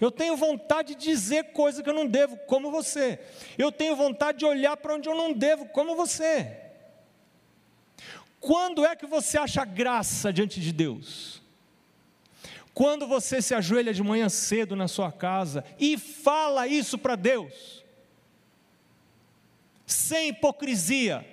Eu 0.00 0.10
tenho 0.10 0.34
vontade 0.34 0.94
de 0.94 1.04
dizer 1.10 1.52
coisa 1.52 1.82
que 1.82 1.90
eu 1.90 1.94
não 1.94 2.06
devo, 2.06 2.38
como 2.46 2.70
você. 2.70 3.20
Eu 3.58 3.70
tenho 3.70 3.94
vontade 3.94 4.38
de 4.38 4.46
olhar 4.46 4.78
para 4.78 4.94
onde 4.94 5.08
eu 5.08 5.14
não 5.14 5.34
devo, 5.34 5.66
como 5.66 5.94
você. 5.94 6.56
Quando 8.46 8.86
é 8.86 8.94
que 8.94 9.06
você 9.06 9.36
acha 9.36 9.64
graça 9.64 10.32
diante 10.32 10.60
de 10.60 10.70
Deus? 10.70 11.42
Quando 12.72 13.04
você 13.04 13.42
se 13.42 13.52
ajoelha 13.52 13.92
de 13.92 14.04
manhã 14.04 14.28
cedo 14.28 14.76
na 14.76 14.86
sua 14.86 15.10
casa 15.10 15.64
e 15.80 15.98
fala 15.98 16.68
isso 16.68 16.96
para 16.96 17.16
Deus, 17.16 17.84
sem 19.84 20.28
hipocrisia, 20.28 21.26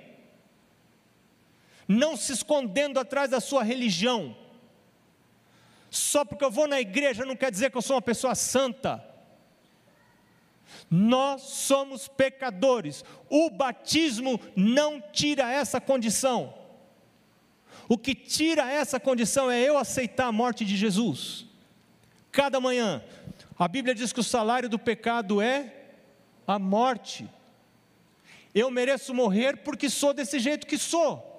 não 1.88 2.18
se 2.18 2.34
escondendo 2.34 3.00
atrás 3.00 3.30
da 3.30 3.40
sua 3.40 3.62
religião. 3.62 4.36
Só 5.92 6.26
porque 6.26 6.44
eu 6.44 6.50
vou 6.50 6.68
na 6.68 6.82
igreja 6.82 7.28
não 7.28 7.36
quer 7.36 7.52
dizer 7.52 7.70
que 7.70 7.78
eu 7.78 7.82
sou 7.84 7.96
uma 7.98 8.02
pessoa 8.02 8.34
santa. 8.34 9.08
Nós 10.90 11.44
somos 11.44 12.08
pecadores. 12.08 13.06
O 13.30 13.52
batismo 13.52 14.42
não 14.56 15.00
tira 15.00 15.52
essa 15.52 15.80
condição. 15.80 16.63
O 17.88 17.98
que 17.98 18.16
tira 18.16 18.72
essa 18.72 19.00
condição 19.00 19.52
é 19.52 19.62
eu 19.62 19.78
aceitar 19.78 20.28
a 20.28 20.32
morte 20.32 20.64
de 20.66 20.76
Jesus. 20.76 21.46
cada 22.34 22.60
manhã. 22.60 23.02
A 23.58 23.68
Bíblia 23.68 23.94
diz 23.94 24.12
que 24.12 24.20
o 24.20 24.24
salário 24.24 24.68
do 24.68 24.80
pecado 24.80 25.40
é 25.40 25.72
a 26.48 26.58
morte. 26.58 27.30
Eu 28.54 28.70
mereço 28.72 29.14
morrer 29.14 29.58
porque 29.58 29.90
sou 29.90 30.14
desse 30.14 30.40
jeito 30.40 30.68
que 30.68 30.78
sou. 30.78 31.30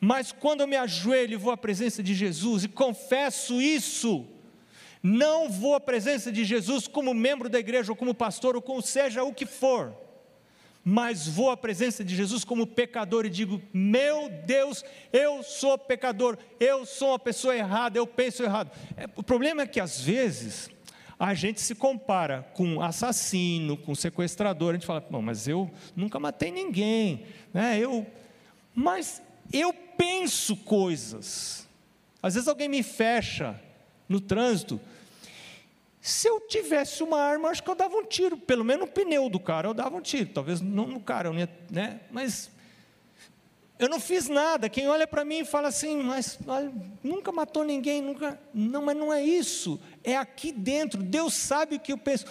Mas 0.00 0.32
quando 0.32 0.62
eu 0.62 0.66
me 0.66 0.76
ajoelho 0.76 1.34
e 1.34 1.36
vou 1.36 1.52
à 1.52 1.56
presença 1.56 2.02
de 2.02 2.14
Jesus 2.14 2.64
e 2.64 2.68
confesso 2.68 3.60
isso, 3.60 4.26
não 5.02 5.48
vou 5.48 5.74
à 5.74 5.80
presença 5.80 6.32
de 6.32 6.44
Jesus 6.44 6.88
como 6.88 7.14
membro 7.14 7.48
da 7.48 7.58
igreja, 7.58 7.92
ou 7.92 7.96
como 7.96 8.14
pastor, 8.14 8.56
ou 8.56 8.62
como 8.62 8.82
seja 8.82 9.22
o 9.22 9.32
que 9.32 9.46
for, 9.46 9.94
mas 10.84 11.26
vou 11.26 11.50
à 11.50 11.56
presença 11.56 12.02
de 12.02 12.16
Jesus 12.16 12.44
como 12.44 12.66
pecador 12.66 13.26
e 13.26 13.30
digo: 13.30 13.60
Meu 13.72 14.30
Deus, 14.46 14.84
eu 15.12 15.42
sou 15.42 15.76
pecador, 15.76 16.38
eu 16.58 16.86
sou 16.86 17.10
uma 17.10 17.18
pessoa 17.18 17.54
errada, 17.54 17.98
eu 17.98 18.06
penso 18.06 18.42
errado. 18.42 18.70
É, 18.96 19.08
o 19.16 19.22
problema 19.22 19.62
é 19.62 19.66
que 19.66 19.80
às 19.80 20.00
vezes 20.00 20.70
a 21.18 21.34
gente 21.34 21.60
se 21.60 21.74
compara 21.74 22.48
com 22.54 22.80
assassino, 22.80 23.76
com 23.76 23.94
sequestrador, 23.94 24.70
a 24.70 24.72
gente 24.74 24.86
fala: 24.86 25.00
Bom, 25.00 25.20
mas 25.20 25.46
eu 25.46 25.70
nunca 25.94 26.18
matei 26.18 26.50
ninguém, 26.50 27.26
né? 27.52 27.78
eu, 27.78 28.06
mas 28.74 29.20
eu 29.52 29.72
penso 29.72 30.56
coisas. 30.56 31.68
Às 32.22 32.34
vezes 32.34 32.48
alguém 32.48 32.68
me 32.68 32.82
fecha 32.82 33.58
no 34.08 34.20
trânsito. 34.20 34.80
Se 36.00 36.28
eu 36.28 36.40
tivesse 36.40 37.02
uma 37.02 37.20
arma, 37.20 37.50
acho 37.50 37.62
que 37.62 37.70
eu 37.70 37.74
dava 37.74 37.94
um 37.94 38.04
tiro, 38.04 38.36
pelo 38.36 38.64
menos 38.64 38.86
no 38.86 38.92
pneu 38.92 39.28
do 39.28 39.38
cara 39.38 39.68
eu 39.68 39.74
dava 39.74 39.96
um 39.96 40.00
tiro, 40.00 40.30
talvez 40.32 40.60
não 40.60 40.86
no 40.86 41.00
cara, 41.00 41.28
eu 41.28 41.34
ia, 41.34 41.48
né? 41.70 42.00
Mas 42.10 42.50
eu 43.80 43.88
não 43.88 43.98
fiz 43.98 44.28
nada. 44.28 44.68
Quem 44.68 44.88
olha 44.88 45.06
para 45.06 45.24
mim 45.24 45.38
e 45.38 45.44
fala 45.44 45.68
assim, 45.68 46.02
mas 46.02 46.38
olha, 46.46 46.70
nunca 47.02 47.32
matou 47.32 47.64
ninguém, 47.64 48.02
nunca. 48.02 48.38
Não, 48.52 48.82
mas 48.82 48.94
não 48.94 49.10
é 49.10 49.22
isso. 49.22 49.80
É 50.04 50.16
aqui 50.18 50.52
dentro. 50.52 51.02
Deus 51.02 51.32
sabe 51.32 51.76
o 51.76 51.80
que 51.80 51.90
eu 51.90 51.96
penso. 51.96 52.26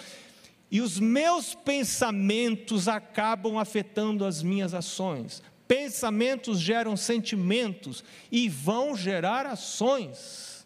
E 0.70 0.80
os 0.80 1.00
meus 1.00 1.52
pensamentos 1.52 2.86
acabam 2.86 3.58
afetando 3.58 4.24
as 4.24 4.44
minhas 4.44 4.72
ações. 4.74 5.42
Pensamentos 5.66 6.60
geram 6.60 6.96
sentimentos 6.96 8.04
e 8.30 8.48
vão 8.48 8.94
gerar 8.94 9.44
ações. 9.44 10.59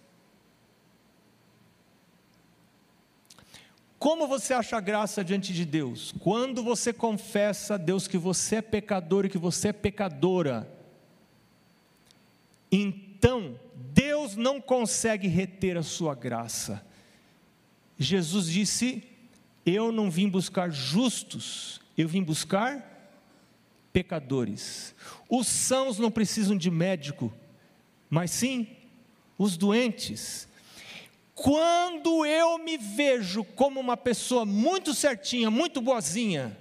Como 4.04 4.28
você 4.28 4.52
acha 4.52 4.78
graça 4.80 5.24
diante 5.24 5.50
de 5.54 5.64
Deus? 5.64 6.12
Quando 6.18 6.62
você 6.62 6.92
confessa 6.92 7.76
a 7.76 7.78
Deus 7.78 8.06
que 8.06 8.18
você 8.18 8.56
é 8.56 8.60
pecador 8.60 9.24
e 9.24 9.30
que 9.30 9.38
você 9.38 9.68
é 9.68 9.72
pecadora. 9.72 10.70
Então, 12.70 13.58
Deus 13.74 14.36
não 14.36 14.60
consegue 14.60 15.26
reter 15.26 15.78
a 15.78 15.82
sua 15.82 16.14
graça. 16.14 16.86
Jesus 17.98 18.50
disse: 18.50 19.02
Eu 19.64 19.90
não 19.90 20.10
vim 20.10 20.28
buscar 20.28 20.70
justos, 20.70 21.80
eu 21.96 22.06
vim 22.06 22.22
buscar 22.22 23.16
pecadores. 23.90 24.94
Os 25.30 25.46
sãos 25.46 25.98
não 25.98 26.10
precisam 26.10 26.58
de 26.58 26.70
médico, 26.70 27.32
mas 28.10 28.32
sim 28.32 28.68
os 29.38 29.56
doentes. 29.56 30.46
Quando 31.34 32.24
eu 32.24 32.58
me 32.58 32.78
vejo 32.78 33.42
como 33.42 33.80
uma 33.80 33.96
pessoa 33.96 34.44
muito 34.44 34.94
certinha, 34.94 35.50
muito 35.50 35.80
boazinha, 35.80 36.56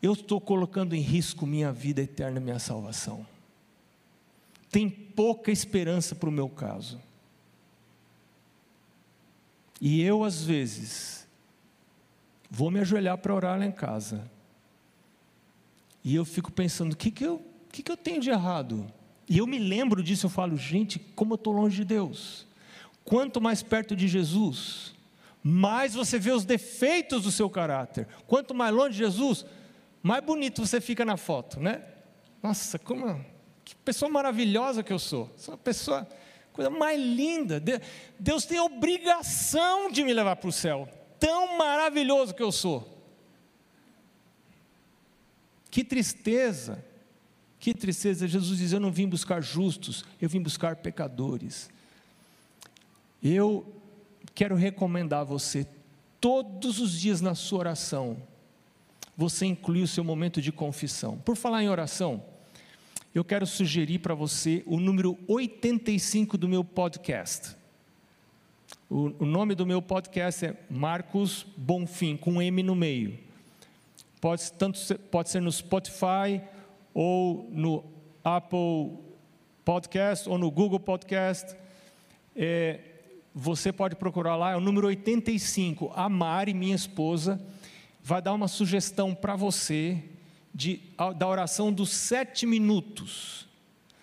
eu 0.00 0.14
estou 0.14 0.40
colocando 0.40 0.94
em 0.94 1.00
risco 1.00 1.46
minha 1.46 1.70
vida 1.70 2.02
eterna, 2.02 2.40
minha 2.40 2.58
salvação. 2.58 3.26
Tem 4.70 4.88
pouca 4.88 5.52
esperança 5.52 6.14
para 6.14 6.28
o 6.28 6.32
meu 6.32 6.48
caso. 6.48 7.00
E 9.80 10.00
eu, 10.02 10.24
às 10.24 10.42
vezes, 10.42 11.26
vou 12.50 12.70
me 12.70 12.80
ajoelhar 12.80 13.18
para 13.18 13.34
orar 13.34 13.58
lá 13.58 13.66
em 13.66 13.72
casa. 13.72 14.30
E 16.02 16.14
eu 16.14 16.24
fico 16.24 16.50
pensando, 16.50 16.94
o 16.94 16.96
que, 16.96 17.10
que, 17.10 17.24
eu, 17.24 17.44
que, 17.70 17.82
que 17.82 17.92
eu 17.92 17.96
tenho 17.96 18.20
de 18.20 18.30
errado? 18.30 18.90
E 19.28 19.38
eu 19.38 19.46
me 19.46 19.58
lembro 19.58 20.02
disso, 20.02 20.26
eu 20.26 20.30
falo, 20.30 20.56
gente, 20.56 20.98
como 20.98 21.34
eu 21.34 21.36
estou 21.36 21.52
longe 21.52 21.76
de 21.76 21.84
Deus. 21.84 22.46
Quanto 23.04 23.40
mais 23.40 23.62
perto 23.62 23.96
de 23.96 24.06
Jesus, 24.06 24.94
mais 25.42 25.94
você 25.94 26.18
vê 26.18 26.30
os 26.30 26.44
defeitos 26.44 27.24
do 27.24 27.32
seu 27.32 27.50
caráter. 27.50 28.06
Quanto 28.26 28.54
mais 28.54 28.72
longe 28.74 28.92
de 28.92 28.98
Jesus, 28.98 29.44
mais 30.02 30.24
bonito 30.24 30.64
você 30.64 30.80
fica 30.80 31.04
na 31.04 31.16
foto, 31.16 31.58
né? 31.58 31.82
Nossa, 32.42 32.78
como 32.78 33.24
que 33.64 33.74
pessoa 33.76 34.10
maravilhosa 34.10 34.82
que 34.82 34.92
eu 34.92 34.98
sou. 34.98 35.32
Sou 35.36 35.54
uma 35.54 35.58
pessoa, 35.58 36.08
coisa 36.52 36.70
mais 36.70 37.00
linda. 37.00 37.62
Deus 38.18 38.44
tem 38.44 38.60
obrigação 38.60 39.90
de 39.90 40.04
me 40.04 40.12
levar 40.12 40.36
para 40.36 40.48
o 40.48 40.52
céu. 40.52 40.88
Tão 41.18 41.56
maravilhoso 41.56 42.34
que 42.34 42.42
eu 42.42 42.52
sou. 42.52 42.88
Que 45.70 45.82
tristeza, 45.82 46.84
que 47.58 47.72
tristeza. 47.72 48.28
Jesus 48.28 48.58
diz: 48.58 48.72
Eu 48.72 48.80
não 48.80 48.92
vim 48.92 49.08
buscar 49.08 49.40
justos, 49.40 50.04
eu 50.20 50.28
vim 50.28 50.40
buscar 50.40 50.76
pecadores. 50.76 51.70
Eu 53.22 53.80
quero 54.34 54.56
recomendar 54.56 55.20
a 55.20 55.24
você, 55.24 55.66
todos 56.20 56.80
os 56.80 56.98
dias 56.98 57.20
na 57.20 57.34
sua 57.34 57.60
oração, 57.60 58.16
você 59.16 59.46
incluir 59.46 59.82
o 59.82 59.88
seu 59.88 60.02
momento 60.02 60.40
de 60.40 60.50
confissão. 60.50 61.18
Por 61.18 61.36
falar 61.36 61.62
em 61.62 61.68
oração, 61.68 62.22
eu 63.14 63.22
quero 63.22 63.46
sugerir 63.46 63.98
para 63.98 64.14
você 64.14 64.62
o 64.66 64.80
número 64.80 65.18
85 65.28 66.38
do 66.38 66.48
meu 66.48 66.64
podcast. 66.64 67.54
O, 68.88 69.12
o, 69.20 69.26
nome 69.26 69.54
do 69.54 69.66
meu 69.66 69.80
podcast 69.82 70.46
é 70.46 70.56
Marcos 70.68 71.46
Bonfim, 71.56 72.16
com 72.16 72.40
M 72.40 72.62
no 72.62 72.74
meio. 72.74 73.18
Pode, 74.20 74.50
tanto 74.52 74.78
ser, 74.78 74.98
pode 74.98 75.30
ser 75.30 75.40
no 75.40 75.52
Spotify, 75.52 76.40
ou 76.94 77.48
no 77.50 77.84
Apple 78.24 78.98
Podcast, 79.64 80.28
ou 80.28 80.38
no 80.38 80.50
Google 80.50 80.80
Podcast. 80.80 81.54
É, 82.34 82.80
você 83.34 83.72
pode 83.72 83.96
procurar 83.96 84.36
lá, 84.36 84.52
é 84.52 84.56
o 84.56 84.60
número 84.60 84.86
85. 84.86 85.92
A 85.94 86.08
Mari, 86.08 86.52
minha 86.52 86.74
esposa, 86.74 87.40
vai 88.02 88.20
dar 88.20 88.32
uma 88.34 88.48
sugestão 88.48 89.14
para 89.14 89.36
você 89.36 90.02
de, 90.54 90.80
da 91.16 91.26
oração 91.26 91.72
dos 91.72 91.90
sete 91.90 92.44
minutos. 92.44 93.48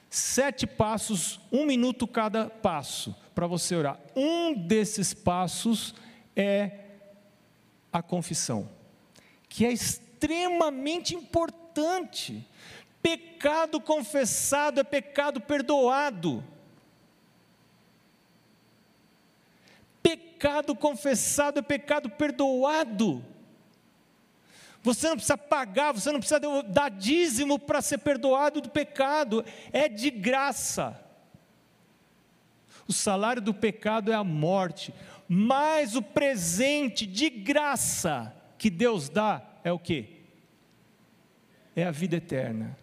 Sete 0.10 0.66
passos, 0.66 1.40
um 1.52 1.66
minuto 1.66 2.08
cada 2.08 2.50
passo 2.50 3.16
para 3.36 3.46
você 3.46 3.76
orar. 3.76 4.00
Um 4.16 4.56
desses 4.56 5.14
passos 5.14 5.94
é 6.36 6.72
a 7.94 8.02
confissão, 8.02 8.68
que 9.48 9.66
é 9.66 9.72
extremamente 9.72 11.14
importante. 11.14 12.46
Pecado 13.02 13.80
confessado 13.80 14.80
é 14.80 14.84
pecado 14.84 15.40
perdoado. 15.40 16.44
Pecado 20.02 20.76
confessado 20.76 21.60
é 21.60 21.62
pecado 21.62 22.10
perdoado. 22.10 23.24
Você 24.82 25.10
não 25.10 25.16
precisa 25.16 25.38
pagar, 25.38 25.92
você 25.92 26.12
não 26.12 26.20
precisa 26.20 26.40
dar 26.64 26.90
dízimo 26.90 27.60
para 27.60 27.82
ser 27.82 27.98
perdoado 27.98 28.62
do 28.62 28.70
pecado, 28.70 29.44
é 29.74 29.90
de 29.90 30.10
graça. 30.10 30.98
O 32.88 32.94
salário 32.94 33.42
do 33.42 33.54
pecado 33.54 34.12
é 34.12 34.16
a 34.16 34.24
morte, 34.24 34.94
mas 35.28 35.96
o 35.96 36.02
presente 36.02 37.06
de 37.06 37.30
graça 37.30 38.34
que 38.58 38.70
Deus 38.70 39.10
dá 39.10 39.44
é 39.64 39.72
o 39.72 39.78
que? 39.78 40.24
É 41.76 41.86
a 41.86 41.92
vida 41.92 42.16
eterna. 42.16 42.76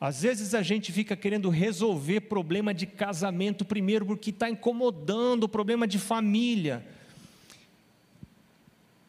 Às 0.00 0.22
vezes 0.22 0.54
a 0.54 0.62
gente 0.62 0.90
fica 0.90 1.14
querendo 1.14 1.50
resolver 1.50 2.22
problema 2.22 2.72
de 2.72 2.86
casamento 2.86 3.64
primeiro, 3.64 4.06
porque 4.06 4.30
está 4.30 4.48
incomodando, 4.48 5.44
o 5.44 5.48
problema 5.48 5.86
de 5.86 5.98
família. 5.98 6.86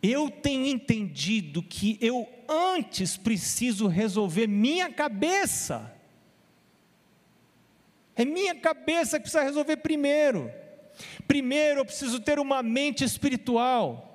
Eu 0.04 0.30
tenho 0.30 0.66
entendido 0.66 1.64
que 1.64 1.98
eu 2.02 2.28
antes 2.50 3.16
preciso 3.16 3.88
resolver 3.88 4.48
minha 4.48 4.92
cabeça. 4.92 5.96
É 8.16 8.26
minha 8.26 8.54
cabeça 8.54 9.18
que 9.18 9.24
precisa 9.24 9.44
resolver 9.44 9.78
primeiro. 9.78 10.52
Primeiro 11.26 11.80
eu 11.80 11.86
preciso 11.86 12.20
ter 12.20 12.38
uma 12.38 12.62
mente 12.62 13.04
espiritual 13.04 14.10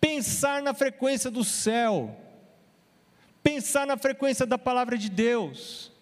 pensar 0.00 0.62
na 0.62 0.72
frequência 0.72 1.30
do 1.30 1.42
céu, 1.42 2.16
pensar 3.42 3.86
na 3.86 3.96
frequência 3.96 4.46
da 4.46 4.56
palavra 4.56 4.96
de 4.96 5.10
Deus. 5.10 5.92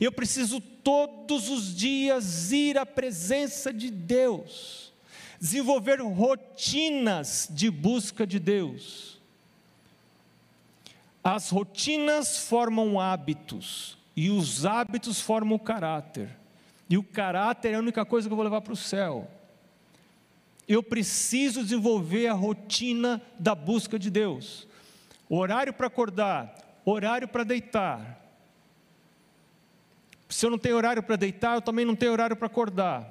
Eu 0.00 0.12
preciso 0.12 0.60
todos 0.60 1.48
os 1.48 1.74
dias 1.74 2.52
ir 2.52 2.76
à 2.78 2.84
presença 2.84 3.72
de 3.72 3.90
Deus, 3.90 4.92
desenvolver 5.40 6.00
rotinas 6.00 7.48
de 7.50 7.70
busca 7.70 8.26
de 8.26 8.38
Deus. 8.38 9.18
As 11.22 11.48
rotinas 11.50 12.36
formam 12.38 13.00
hábitos, 13.00 13.96
e 14.16 14.30
os 14.30 14.66
hábitos 14.66 15.20
formam 15.20 15.56
o 15.56 15.60
caráter. 15.60 16.28
E 16.88 16.98
o 16.98 17.02
caráter 17.02 17.72
é 17.72 17.74
a 17.76 17.78
única 17.78 18.04
coisa 18.04 18.28
que 18.28 18.32
eu 18.32 18.36
vou 18.36 18.44
levar 18.44 18.60
para 18.60 18.72
o 18.72 18.76
céu. 18.76 19.30
Eu 20.68 20.82
preciso 20.82 21.62
desenvolver 21.62 22.26
a 22.26 22.32
rotina 22.32 23.20
da 23.38 23.54
busca 23.54 23.98
de 23.98 24.10
Deus. 24.10 24.66
Horário 25.28 25.72
para 25.72 25.86
acordar, 25.86 26.54
horário 26.84 27.26
para 27.26 27.44
deitar. 27.44 28.23
Se 30.34 30.44
eu 30.44 30.50
não 30.50 30.58
tenho 30.58 30.74
horário 30.74 31.00
para 31.00 31.14
deitar, 31.14 31.54
eu 31.54 31.62
também 31.62 31.84
não 31.84 31.94
tenho 31.94 32.10
horário 32.10 32.34
para 32.34 32.46
acordar. 32.46 33.08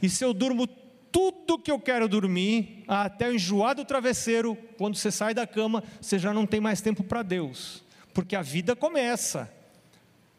E 0.00 0.08
se 0.08 0.24
eu 0.24 0.32
durmo 0.32 0.66
tudo 0.66 1.58
que 1.58 1.70
eu 1.70 1.78
quero 1.78 2.08
dormir, 2.08 2.82
até 2.88 3.28
o 3.28 3.34
enjoar 3.34 3.74
do 3.74 3.84
travesseiro, 3.84 4.56
quando 4.78 4.96
você 4.96 5.10
sai 5.10 5.34
da 5.34 5.46
cama, 5.46 5.84
você 6.00 6.18
já 6.18 6.32
não 6.32 6.46
tem 6.46 6.62
mais 6.62 6.80
tempo 6.80 7.04
para 7.04 7.22
Deus, 7.22 7.84
porque 8.14 8.34
a 8.34 8.40
vida 8.40 8.74
começa, 8.74 9.52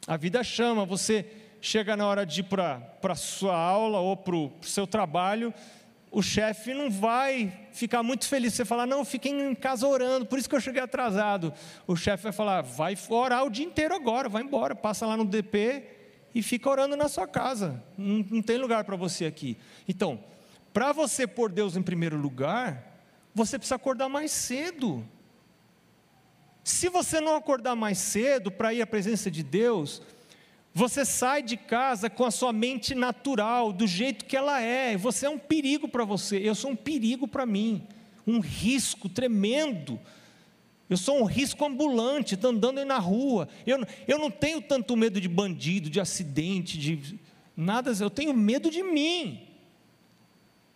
a 0.08 0.18
vida 0.18 0.44
chama, 0.44 0.88
você 0.88 1.24
chega 1.62 1.96
na 1.96 2.08
hora 2.08 2.26
de 2.26 2.40
ir 2.40 2.46
para 2.46 2.82
a 3.04 3.16
sua 3.16 3.56
aula 3.56 4.00
ou 4.00 4.18
para 4.18 4.36
o 4.36 4.52
seu 4.64 4.88
trabalho, 4.88 5.54
o 6.16 6.24
chefe 6.24 6.74
não 6.74 6.90
vai 6.90 7.52
ficar 7.74 8.02
muito 8.02 8.26
feliz. 8.26 8.54
Você 8.54 8.64
falar, 8.64 8.88
não, 8.88 9.04
fiquei 9.04 9.34
em 9.34 9.54
casa 9.54 9.86
orando, 9.86 10.26
por 10.26 10.40
isso 10.40 10.48
que 10.48 10.56
eu 10.56 10.62
cheguei 10.62 10.82
atrasado. 10.82 11.54
O 11.86 11.94
chefe 11.94 12.24
vai 12.24 12.32
falar, 12.32 12.62
vai 12.62 12.98
orar 13.10 13.44
o 13.44 13.50
dia 13.50 13.66
inteiro 13.66 13.94
agora, 13.94 14.30
vai 14.30 14.42
embora, 14.42 14.74
passa 14.74 15.06
lá 15.06 15.18
no 15.18 15.26
DP 15.26 15.84
e 16.34 16.42
fica 16.42 16.70
orando 16.70 16.96
na 16.96 17.10
sua 17.10 17.28
casa. 17.28 17.84
Não, 17.98 18.26
não 18.32 18.42
tem 18.42 18.56
lugar 18.58 18.86
para 18.86 18.96
você 18.96 19.26
aqui. 19.26 19.58
Então, 19.90 20.24
para 20.72 20.94
você 20.94 21.28
pôr 21.28 21.52
Deus 21.52 21.76
em 21.76 21.84
primeiro 21.84 22.16
lugar, 22.16 22.98
você 23.34 23.60
precisa 23.60 23.76
acordar 23.76 24.08
mais 24.08 24.32
cedo. 24.32 25.06
Se 26.64 26.88
você 26.88 27.20
não 27.20 27.36
acordar 27.36 27.76
mais 27.76 27.98
cedo 27.98 28.50
para 28.50 28.74
ir 28.74 28.82
à 28.82 28.88
presença 28.88 29.30
de 29.30 29.44
Deus, 29.44 30.02
você 30.78 31.06
sai 31.06 31.42
de 31.42 31.56
casa 31.56 32.10
com 32.10 32.26
a 32.26 32.32
sua 32.32 32.52
mente 32.52 32.94
natural, 32.94 33.72
do 33.72 33.88
jeito 33.88 34.26
que 34.26 34.36
ela 34.36 34.60
é. 34.60 34.98
Você 34.98 35.26
é 35.26 35.30
um 35.30 35.40
perigo 35.40 35.88
para 35.88 36.04
você, 36.04 36.38
eu 36.38 36.54
sou 36.54 36.72
um 36.72 36.76
perigo 36.76 37.30
para 37.30 37.46
mim, 37.46 37.88
um 38.28 38.42
risco 38.42 39.08
tremendo. 39.08 39.98
Eu 40.90 40.98
sou 40.98 41.22
um 41.22 41.24
risco 41.24 41.64
ambulante, 41.64 42.38
andando 42.44 42.80
aí 42.80 42.86
na 42.86 43.00
rua. 43.00 43.48
Eu, 43.66 43.78
eu 44.06 44.20
não 44.20 44.30
tenho 44.30 44.62
tanto 44.62 44.98
medo 44.98 45.22
de 45.22 45.30
bandido, 45.30 45.90
de 45.90 46.02
acidente, 46.02 46.78
de 46.78 47.18
nada. 47.56 47.92
Eu 47.98 48.10
tenho 48.10 48.34
medo 48.34 48.70
de 48.70 48.84
mim. 48.84 49.48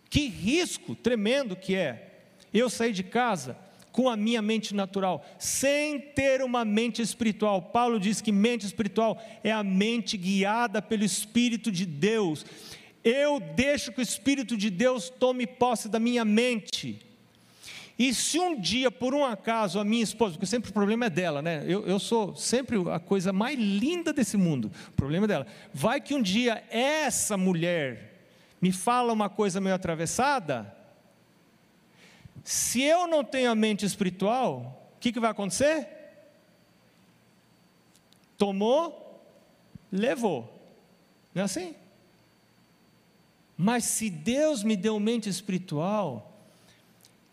Que 0.08 0.28
risco 0.28 0.94
tremendo 0.94 1.54
que 1.54 1.76
é. 1.76 2.22
Eu 2.52 2.70
sair 2.70 2.92
de 2.92 3.02
casa 3.04 3.54
com 3.92 4.08
a 4.08 4.16
minha 4.16 4.40
mente 4.40 4.74
natural, 4.74 5.24
sem 5.38 6.00
ter 6.00 6.42
uma 6.42 6.64
mente 6.64 7.02
espiritual. 7.02 7.62
Paulo 7.62 7.98
diz 7.98 8.20
que 8.20 8.32
mente 8.32 8.66
espiritual 8.66 9.20
é 9.42 9.52
a 9.52 9.62
mente 9.62 10.16
guiada 10.16 10.80
pelo 10.80 11.04
Espírito 11.04 11.70
de 11.70 11.86
Deus. 11.86 12.44
Eu 13.02 13.40
deixo 13.40 13.92
que 13.92 14.00
o 14.00 14.02
Espírito 14.02 14.56
de 14.56 14.70
Deus 14.70 15.08
tome 15.08 15.46
posse 15.46 15.88
da 15.88 15.98
minha 15.98 16.24
mente. 16.24 17.06
E 17.98 18.14
se 18.14 18.38
um 18.38 18.58
dia, 18.58 18.90
por 18.90 19.14
um 19.14 19.26
acaso, 19.26 19.78
a 19.78 19.84
minha 19.84 20.02
esposa, 20.02 20.32
porque 20.32 20.46
sempre 20.46 20.70
o 20.70 20.72
problema 20.72 21.04
é 21.04 21.10
dela, 21.10 21.42
né? 21.42 21.62
Eu, 21.66 21.86
eu 21.86 21.98
sou 21.98 22.34
sempre 22.34 22.78
a 22.90 22.98
coisa 22.98 23.30
mais 23.30 23.58
linda 23.58 24.10
desse 24.10 24.38
mundo, 24.38 24.72
o 24.88 24.92
problema 24.92 25.26
é 25.26 25.28
dela. 25.28 25.46
Vai 25.74 26.00
que 26.00 26.14
um 26.14 26.22
dia 26.22 26.64
essa 26.70 27.36
mulher 27.36 28.22
me 28.58 28.72
fala 28.72 29.12
uma 29.12 29.28
coisa 29.28 29.60
meio 29.60 29.74
atravessada, 29.74 30.74
se 32.44 32.82
eu 32.82 33.06
não 33.06 33.24
tenho 33.24 33.50
a 33.50 33.54
mente 33.54 33.84
espiritual, 33.84 34.92
o 34.96 35.00
que, 35.00 35.12
que 35.12 35.20
vai 35.20 35.30
acontecer? 35.30 35.88
Tomou, 38.36 39.22
levou. 39.92 40.48
Não 41.34 41.42
é 41.42 41.44
assim? 41.44 41.74
Mas 43.56 43.84
se 43.84 44.08
Deus 44.08 44.62
me 44.62 44.76
deu 44.76 44.98
mente 44.98 45.28
espiritual, 45.28 46.30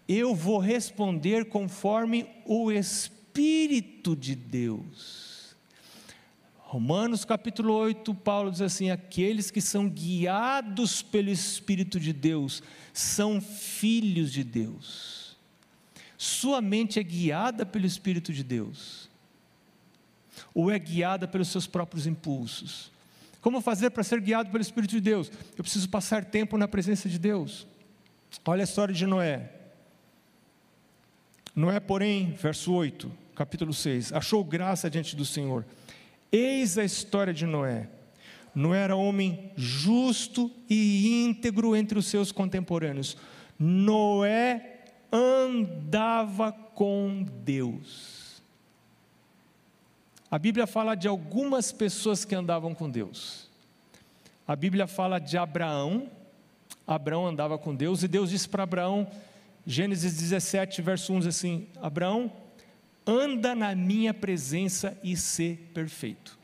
eu 0.08 0.36
vou 0.36 0.60
responder 0.60 1.46
conforme 1.46 2.28
o 2.46 2.72
Espírito 2.72 4.16
de 4.16 4.36
Deus. 4.36 5.27
Romanos 6.70 7.24
capítulo 7.24 7.74
8, 7.76 8.14
Paulo 8.14 8.52
diz 8.52 8.60
assim: 8.60 8.92
aqueles 8.92 9.50
que 9.50 9.62
são 9.62 9.88
guiados 9.88 11.02
pelo 11.02 11.30
Espírito 11.30 11.98
de 11.98 12.12
Deus 12.12 12.62
são 12.92 13.40
filhos 13.40 14.34
de 14.34 14.44
Deus. 14.44 15.38
Sua 16.18 16.62
mente 16.62 17.00
é 17.00 17.04
guiada 17.04 17.66
pelo 17.66 17.86
Espírito 17.86 18.34
de 18.34 18.44
Deus, 18.44 19.10
ou 20.54 20.70
é 20.70 20.78
guiada 20.78 21.26
pelos 21.26 21.48
seus 21.48 21.66
próprios 21.66 22.06
impulsos? 22.06 22.92
Como 23.40 23.62
fazer 23.62 23.92
para 23.92 24.04
ser 24.04 24.20
guiado 24.20 24.52
pelo 24.52 24.62
Espírito 24.62 24.92
de 24.92 25.00
Deus? 25.00 25.32
Eu 25.58 25.64
preciso 25.64 25.88
passar 25.88 26.26
tempo 26.26 26.58
na 26.58 26.68
presença 26.68 27.08
de 27.08 27.18
Deus. 27.18 27.66
Olha 28.46 28.64
a 28.64 28.66
história 28.66 28.94
de 28.94 29.06
Noé. 29.06 29.54
Noé, 31.56 31.80
porém, 31.80 32.34
verso 32.34 32.74
8, 32.74 33.10
capítulo 33.34 33.74
6, 33.74 34.12
achou 34.12 34.44
graça 34.44 34.90
diante 34.90 35.16
do 35.16 35.24
Senhor. 35.24 35.64
Eis 36.32 36.78
a 36.78 36.84
história 36.84 37.34
de 37.34 37.46
Noé. 37.46 37.90
Noé 38.54 38.82
era 38.82 38.96
homem 38.96 39.52
justo 39.56 40.52
e 40.70 41.24
íntegro 41.26 41.76
entre 41.76 42.00
os 42.00 42.08
seus 42.08 42.32
contemporâneos. 42.32 43.16
Noé 43.60 44.86
andava 45.12 46.52
com 46.52 47.26
Deus. 47.44 48.42
A 50.30 50.38
Bíblia 50.38 50.68
fala 50.68 50.96
de 50.96 51.08
algumas 51.08 51.72
pessoas 51.72 52.26
que 52.26 52.36
andavam 52.36 52.76
com 52.76 52.90
Deus. 52.90 53.50
A 54.48 54.56
Bíblia 54.56 54.88
fala 54.88 55.20
de 55.20 55.38
Abraão. 55.38 56.10
Abraão 56.86 57.26
andava 57.26 57.58
com 57.58 57.76
Deus 57.76 58.04
e 58.04 58.08
Deus 58.08 58.30
disse 58.30 58.48
para 58.48 58.64
Abraão, 58.64 59.08
Gênesis 59.66 60.18
17, 60.18 60.82
verso 60.82 61.14
1 61.14 61.20
diz 61.20 61.28
assim: 61.28 61.68
Abraão, 61.82 62.32
anda 63.08 63.56
na 63.56 63.74
minha 63.74 64.14
presença 64.14 65.00
e 65.02 65.16
ser 65.16 65.72
perfeito 65.74 66.38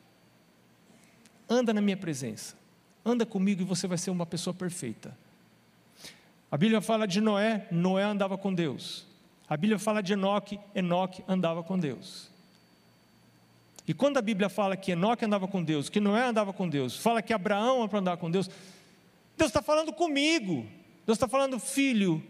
anda 1.54 1.74
na 1.74 1.82
minha 1.82 1.98
presença, 1.98 2.56
anda 3.06 3.26
comigo 3.26 3.62
e 3.62 3.66
você 3.66 3.88
vai 3.88 3.98
ser 3.98 4.12
uma 4.12 4.26
pessoa 4.26 4.54
perfeita. 4.54 5.18
A 6.50 6.58
Bíblia 6.58 6.82
fala 6.82 7.08
de 7.08 7.20
Noé, 7.20 7.68
Noé 7.72 8.04
andava 8.04 8.38
com 8.38 8.54
Deus. 8.54 9.06
A 9.48 9.58
Bíblia 9.58 9.80
fala 9.80 10.02
de 10.02 10.14
Enoque, 10.14 10.60
Enoque 10.74 11.24
andava 11.28 11.64
com 11.64 11.78
Deus. 11.78 12.32
E 13.88 13.94
quando 13.94 14.18
a 14.18 14.22
Bíblia 14.22 14.50
fala 14.50 14.78
que 14.78 14.92
Enoque 14.92 15.26
andava 15.26 15.48
com 15.48 15.64
Deus, 15.64 15.90
que 15.90 16.00
Noé 16.00 16.26
andava 16.26 16.54
com 16.54 16.70
Deus, 16.70 16.96
fala 16.96 17.22
que 17.22 17.34
Abraão 17.34 17.84
andava 17.84 18.18
com 18.18 18.32
Deus, 18.32 18.50
Deus 19.38 19.50
está 19.50 19.62
falando 19.62 19.92
comigo. 19.92 20.66
Deus 21.06 21.18
está 21.18 21.28
falando, 21.28 21.60
filho, 21.60 22.24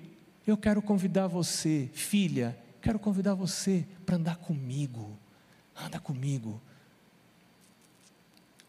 eu 0.48 0.58
quero 0.58 0.82
convidar 0.82 1.28
você, 1.28 1.90
filha, 1.94 2.58
quero 2.84 3.00
convidar 3.00 3.34
você 3.34 3.84
para 4.06 4.18
andar 4.18 4.36
comigo. 4.36 5.18
Anda 5.76 6.00
comigo 6.00 6.62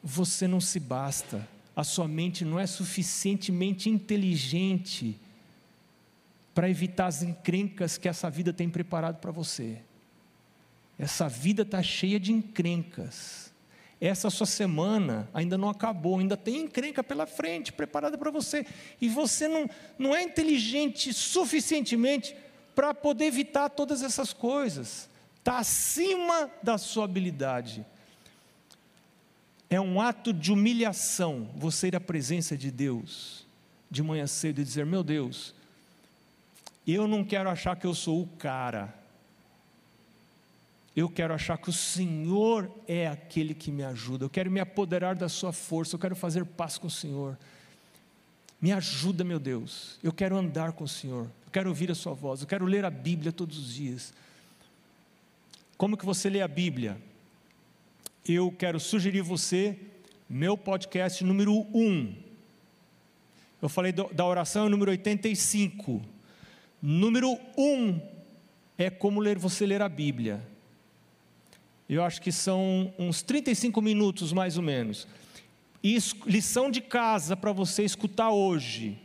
você 0.07 0.47
não 0.47 0.61
se 0.61 0.79
basta, 0.79 1.49
a 1.75 1.83
sua 1.83 2.07
mente 2.07 2.45
não 2.45 2.61
é 2.61 2.67
suficientemente 2.67 3.89
inteligente 3.89 5.19
para 6.55 6.69
evitar 6.69 7.07
as 7.07 7.23
encrencas 7.23 7.97
que 7.97 8.07
essa 8.07 8.29
vida 8.29 8.53
tem 8.53 8.69
preparado 8.69 9.17
para 9.17 9.33
você. 9.33 9.79
Essa 10.99 11.27
vida 11.27 11.63
está 11.63 11.83
cheia 11.83 12.21
de 12.21 12.33
encrencas. 12.33 13.51
Essa 13.99 14.29
sua 14.29 14.47
semana 14.47 15.27
ainda 15.33 15.57
não 15.57 15.71
acabou, 15.71 16.19
ainda 16.19 16.37
tem 16.37 16.61
encrenca 16.61 17.03
pela 17.03 17.27
frente, 17.27 17.73
preparada 17.73 18.19
para 18.19 18.31
você. 18.31 18.67
E 19.01 19.09
você 19.09 19.49
não, 19.49 19.69
não 19.99 20.15
é 20.15 20.23
inteligente 20.23 21.15
suficientemente 21.15 22.37
para 22.75 22.93
poder 22.93 23.27
evitar 23.27 23.69
todas 23.71 24.03
essas 24.03 24.33
coisas. 24.33 25.09
Está 25.39 25.59
acima 25.59 26.51
da 26.63 26.79
sua 26.79 27.05
habilidade. 27.05 27.85
É 29.69 29.81
um 29.81 30.01
ato 30.01 30.33
de 30.33 30.53
humilhação 30.53 31.51
você 31.55 31.89
ir 31.89 31.97
à 31.97 32.01
presença 32.01 32.57
de 32.57 32.71
Deus 32.71 33.45
de 33.91 34.03
manhã 34.03 34.27
cedo 34.27 34.61
e 34.61 34.65
dizer: 34.65 34.85
Meu 34.85 35.03
Deus, 35.03 35.55
eu 36.87 37.07
não 37.07 37.25
quero 37.25 37.49
achar 37.49 37.77
que 37.77 37.87
eu 37.87 37.95
sou 37.95 38.23
o 38.23 38.27
cara. 38.39 38.95
Eu 40.97 41.09
quero 41.09 41.35
achar 41.35 41.59
que 41.59 41.69
o 41.69 41.73
Senhor 41.73 42.71
é 42.87 43.09
aquele 43.09 43.53
que 43.53 43.73
me 43.73 43.83
ajuda. 43.83 44.25
Eu 44.25 44.31
quero 44.31 44.51
me 44.51 44.61
apoderar 44.61 45.17
da 45.17 45.29
Sua 45.29 45.53
força. 45.53 45.97
Eu 45.97 45.99
quero 45.99 46.15
fazer 46.15 46.45
paz 46.45 46.79
com 46.79 46.87
o 46.87 46.91
Senhor. 46.91 47.37
Me 48.61 48.73
ajuda, 48.73 49.25
meu 49.25 49.41
Deus. 49.41 49.99
Eu 50.03 50.13
quero 50.13 50.37
andar 50.37 50.73
com 50.73 50.85
o 50.85 50.89
Senhor. 50.89 51.29
Quero 51.55 51.69
ouvir 51.69 51.89
a 51.89 51.95
Sua 51.95 52.13
voz. 52.15 52.41
Eu 52.41 52.49
quero 52.49 52.67
ler 52.67 52.85
a 52.85 52.91
Bíblia 52.91 53.31
todos 53.31 53.57
os 53.57 53.73
dias. 53.73 54.13
Como 55.79 55.97
que 55.97 56.05
você 56.05 56.29
lê 56.29 56.43
a 56.43 56.49
Bíblia? 56.49 57.01
eu 58.27 58.51
quero 58.51 58.81
sugerir 58.81 59.21
você 59.21 59.79
meu 60.29 60.59
podcast 60.59 61.23
número 61.23 61.55
1. 61.73 62.17
Eu 63.63 63.69
falei 63.69 63.93
da 63.93 64.25
oração 64.27 64.69
número 64.69 64.91
85. 64.91 66.03
Número 66.83 67.39
1 67.57 68.01
é 68.77 68.91
como 68.91 69.21
ler, 69.21 69.39
você 69.39 69.65
ler 69.65 69.81
a 69.81 69.89
Bíblia. 69.89 70.45
Eu 71.89 72.03
acho 72.03 72.21
que 72.21 72.33
são 72.33 72.93
uns 72.99 73.23
35 73.23 73.81
minutos 73.81 74.33
mais 74.33 74.57
ou 74.57 74.63
menos. 74.65 75.07
Es- 75.85 76.17
lição 76.27 76.69
de 76.69 76.81
casa 76.81 77.37
para 77.37 77.53
você 77.53 77.85
escutar 77.85 78.31
hoje, 78.31 78.99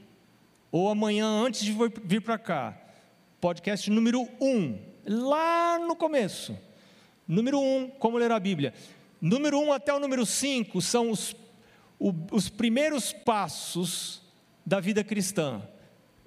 ou 0.72 0.90
amanhã 0.90 1.26
antes 1.28 1.62
de 1.62 1.72
vir- 1.72 2.22
para 2.22 2.38
cá. 2.38 2.78
Podcast 3.42 3.90
número 3.90 4.22
1, 4.40 4.46
um, 4.46 4.80
lá 5.06 5.80
no 5.80 5.96
começo. 5.96 6.58
Número 7.28 7.60
1, 7.60 7.78
um, 7.78 7.90
como 7.90 8.18
ler 8.18 8.32
a 8.32 8.40
Bíblia. 8.40 8.74
Número 9.22 9.60
1 9.60 9.68
um 9.68 9.74
até 9.74 9.94
o 9.94 10.00
número 10.00 10.26
5 10.26 10.82
são 10.82 11.10
os, 11.12 11.36
o- 12.00 12.14
os 12.32 12.50
primeiros 12.50 13.14
passos 13.14 14.22
da 14.66 14.80
vida 14.80 15.04
cristã. 15.04 15.62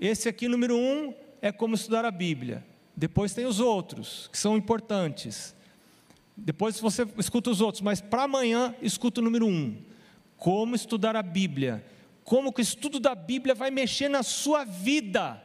Esse 0.00 0.28
aqui, 0.28 0.48
número 0.48 0.76
1, 0.76 0.78
um, 0.78 1.14
é 1.40 1.52
como 1.52 1.74
estudar 1.74 2.05
a 2.05 2.11
Bíblia. 2.11 2.64
Depois 2.96 3.33
tem 3.35 3.46
os 3.46 3.61
outros, 3.61 4.28
que 4.33 4.38
são 4.38 4.57
importantes. 4.57 5.55
Depois 6.37 6.78
você 6.81 7.07
escuta 7.18 7.50
os 7.50 7.61
outros, 7.61 7.83
mas 7.83 8.00
para 8.00 8.22
amanhã 8.24 8.74
escuta 8.83 9.20
o 9.20 9.24
número 9.24 9.46
um. 9.46 9.76
Como 10.37 10.74
estudar 10.74 11.14
a 11.14 11.22
Bíblia. 11.22 11.85
Como 12.25 12.53
que 12.53 12.61
o 12.61 12.63
estudo 12.63 13.01
da 13.01 13.15
Bíblia 13.15 13.55
vai 13.55 13.71
mexer 13.71 14.09
na 14.09 14.23
sua 14.23 14.65
vida. 14.65 15.43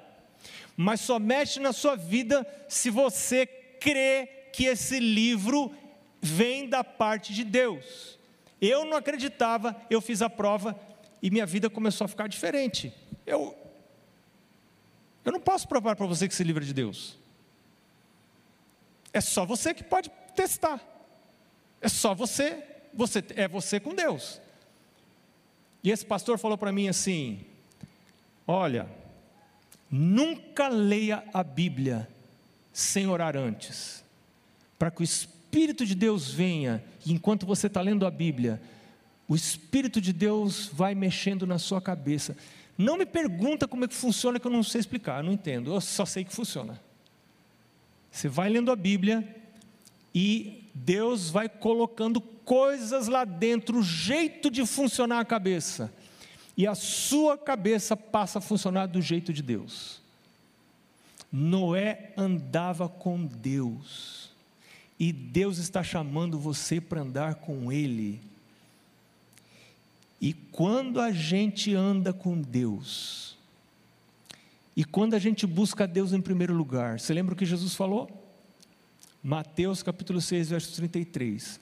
Mas 0.76 1.02
só 1.02 1.18
mexe 1.18 1.60
na 1.60 1.74
sua 1.74 1.96
vida 1.96 2.46
se 2.70 2.90
você 2.90 3.46
crê 3.46 4.28
que 4.54 4.66
esse 4.66 5.00
livro 5.00 5.74
vem 6.22 6.70
da 6.70 6.84
parte 6.84 7.34
de 7.34 7.44
Deus. 7.44 8.18
Eu 8.62 8.86
não 8.86 8.98
acreditava, 8.98 9.76
eu 9.90 10.02
fiz 10.02 10.22
a 10.22 10.30
prova 10.30 10.80
e 11.22 11.30
minha 11.30 11.46
vida 11.46 11.70
começou 11.70 12.06
a 12.06 12.08
ficar 12.08 12.28
diferente. 12.28 12.94
Eu, 13.26 13.56
eu 15.26 15.32
não 15.32 15.40
posso 15.40 15.68
provar 15.68 15.96
para 15.96 16.06
você 16.06 16.28
que 16.28 16.34
esse 16.34 16.44
livro 16.44 16.63
é 16.63 16.66
de 16.66 16.74
Deus. 16.74 17.18
É 19.13 19.22
só 19.22 19.46
você 19.46 19.74
que 19.74 19.84
pode 19.84 20.12
testar. 20.36 20.82
É 21.82 21.90
só 21.90 22.13
você, 22.13 22.63
você 22.94 23.24
é 23.36 23.48
você 23.48 23.80
com 23.80 23.94
Deus. 23.94 24.42
E 25.88 25.89
esse 25.89 26.06
pastor 26.06 26.38
falou 26.38 26.58
para 26.58 26.69
mim 26.69 26.89
assim: 26.89 27.39
Olha, 28.45 28.89
nunca 29.89 30.67
leia 30.67 31.23
a 31.34 31.41
Bíblia 31.41 32.10
sem 32.73 33.08
orar 33.08 33.38
antes, 33.38 34.04
para 34.78 34.91
que 34.91 35.00
o 35.00 35.04
Espírito 35.06 35.86
de 35.86 35.95
Deus 35.95 36.30
venha, 36.30 36.84
e 37.06 37.13
enquanto 37.13 37.45
você 37.45 37.67
está 37.67 37.80
lendo 37.80 38.06
a 38.06 38.12
Bíblia, 38.12 38.62
o 39.30 39.34
Espírito 39.34 40.02
de 40.02 40.12
Deus 40.12 40.69
vai 40.73 40.93
mexendo 40.93 41.47
na 41.47 41.58
sua 41.58 41.82
cabeça. 41.82 42.36
Não 42.78 42.97
me 42.97 43.06
pergunta 43.06 43.65
como 43.65 43.86
é 43.86 43.88
que 43.88 43.95
funciona, 43.95 44.41
que 44.41 44.45
eu 44.45 44.52
não 44.52 44.63
sei 44.63 44.82
explicar, 44.82 45.19
eu 45.19 45.23
não 45.23 45.32
entendo, 45.32 45.73
eu 45.73 45.80
só 45.80 46.06
sei 46.06 46.26
que 46.26 46.36
funciona. 46.36 46.82
Você 48.12 48.28
vai 48.28 48.50
lendo 48.50 48.73
a 48.73 48.76
Bíblia 48.76 49.26
e 50.13 50.63
Deus 50.74 51.30
vai 51.30 51.50
colocando 51.50 52.20
coisas 52.20 53.08
lá 53.08 53.26
dentro, 53.26 53.80
o 53.80 53.84
jeito 53.84 54.50
de 54.50 54.65
funcionar 54.65 55.20
a 55.20 55.26
cabeça. 55.26 55.93
E 56.56 56.65
a 56.65 56.74
sua 56.74 57.38
cabeça 57.38 57.96
passa 57.96 58.39
a 58.39 58.41
funcionar 58.41 58.88
do 58.88 59.02
jeito 59.02 59.32
de 59.32 59.43
Deus. 59.43 60.02
Noé 61.32 62.13
andava 62.17 62.88
com 62.89 63.26
Deus. 63.26 64.32
E 65.00 65.12
Deus 65.12 65.58
está 65.60 65.84
chamando 65.84 66.39
você 66.39 66.82
para 66.82 67.02
andar 67.02 67.36
com 67.36 67.72
Ele. 67.72 68.20
E 70.20 70.34
quando 70.34 71.00
a 71.00 71.12
gente 71.12 71.76
anda 71.76 72.12
com 72.12 72.41
Deus, 72.41 73.38
e 74.76 74.84
quando 74.84 75.13
a 75.13 75.20
gente 75.20 75.46
busca 75.46 75.88
Deus 75.88 76.13
em 76.13 76.22
primeiro 76.22 76.54
lugar, 76.54 77.00
você 77.00 77.13
lembra 77.13 77.34
o 77.34 77.38
que 77.38 77.46
Jesus 77.46 77.76
falou? 77.76 78.27
Mateus 79.28 79.84
capítulo 79.84 80.22
6, 80.22 80.52
verso 80.52 80.74
33. 80.78 81.60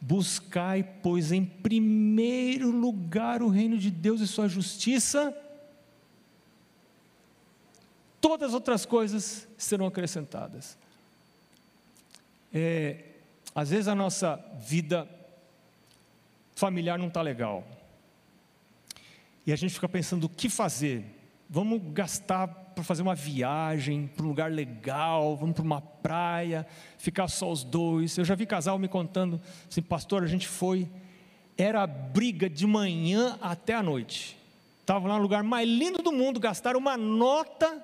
Buscai, 0.00 0.82
pois, 0.82 1.30
em 1.30 1.44
primeiro 1.44 2.68
lugar 2.68 3.44
o 3.44 3.48
reino 3.48 3.78
de 3.78 3.92
Deus 3.92 4.20
e 4.20 4.26
sua 4.26 4.48
justiça, 4.48 5.32
todas 8.20 8.48
as 8.48 8.54
outras 8.54 8.84
coisas 8.84 9.46
serão 9.56 9.86
acrescentadas. 9.86 10.76
É, 12.52 13.04
às 13.54 13.70
vezes 13.70 13.86
a 13.86 13.94
nossa 13.94 14.44
vida 14.58 15.08
familiar 16.56 16.98
não 16.98 17.06
está 17.06 17.22
legal. 17.22 17.64
E 19.46 19.52
a 19.52 19.56
gente 19.56 19.74
fica 19.74 19.88
pensando 19.88 20.24
o 20.24 20.28
que 20.28 20.48
fazer. 20.48 21.04
Vamos 21.48 21.80
gastar 21.92 22.48
para 22.48 22.84
fazer 22.84 23.02
uma 23.02 23.14
viagem 23.14 24.06
para 24.06 24.26
um 24.26 24.28
lugar 24.28 24.50
legal, 24.50 25.34
vamos 25.36 25.54
para 25.54 25.64
uma 25.64 25.80
praia, 25.80 26.66
ficar 26.98 27.26
só 27.28 27.50
os 27.50 27.64
dois. 27.64 28.18
Eu 28.18 28.24
já 28.24 28.34
vi 28.34 28.44
casal 28.44 28.78
me 28.78 28.88
contando 28.88 29.40
assim, 29.70 29.80
pastor, 29.80 30.22
a 30.22 30.26
gente 30.26 30.46
foi, 30.46 30.86
era 31.56 31.86
briga 31.86 32.50
de 32.50 32.66
manhã 32.66 33.38
até 33.40 33.74
a 33.74 33.82
noite. 33.82 34.36
Estavam 34.80 35.08
lá 35.08 35.16
no 35.16 35.22
lugar 35.22 35.42
mais 35.42 35.68
lindo 35.68 36.02
do 36.02 36.12
mundo, 36.12 36.38
gastaram 36.38 36.78
uma 36.78 36.96
nota 36.96 37.82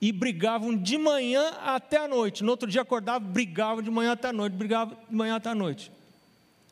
e 0.00 0.10
brigavam 0.12 0.76
de 0.76 0.98
manhã 0.98 1.50
até 1.64 1.98
a 1.98 2.08
noite. 2.08 2.42
No 2.42 2.50
outro 2.50 2.68
dia 2.68 2.82
acordavam, 2.82 3.28
brigavam 3.28 3.82
de 3.82 3.90
manhã 3.90 4.12
até 4.12 4.28
a 4.28 4.32
noite, 4.32 4.54
brigavam 4.54 4.96
de 5.08 5.14
manhã 5.14 5.36
até 5.36 5.50
a 5.50 5.54
noite. 5.54 5.92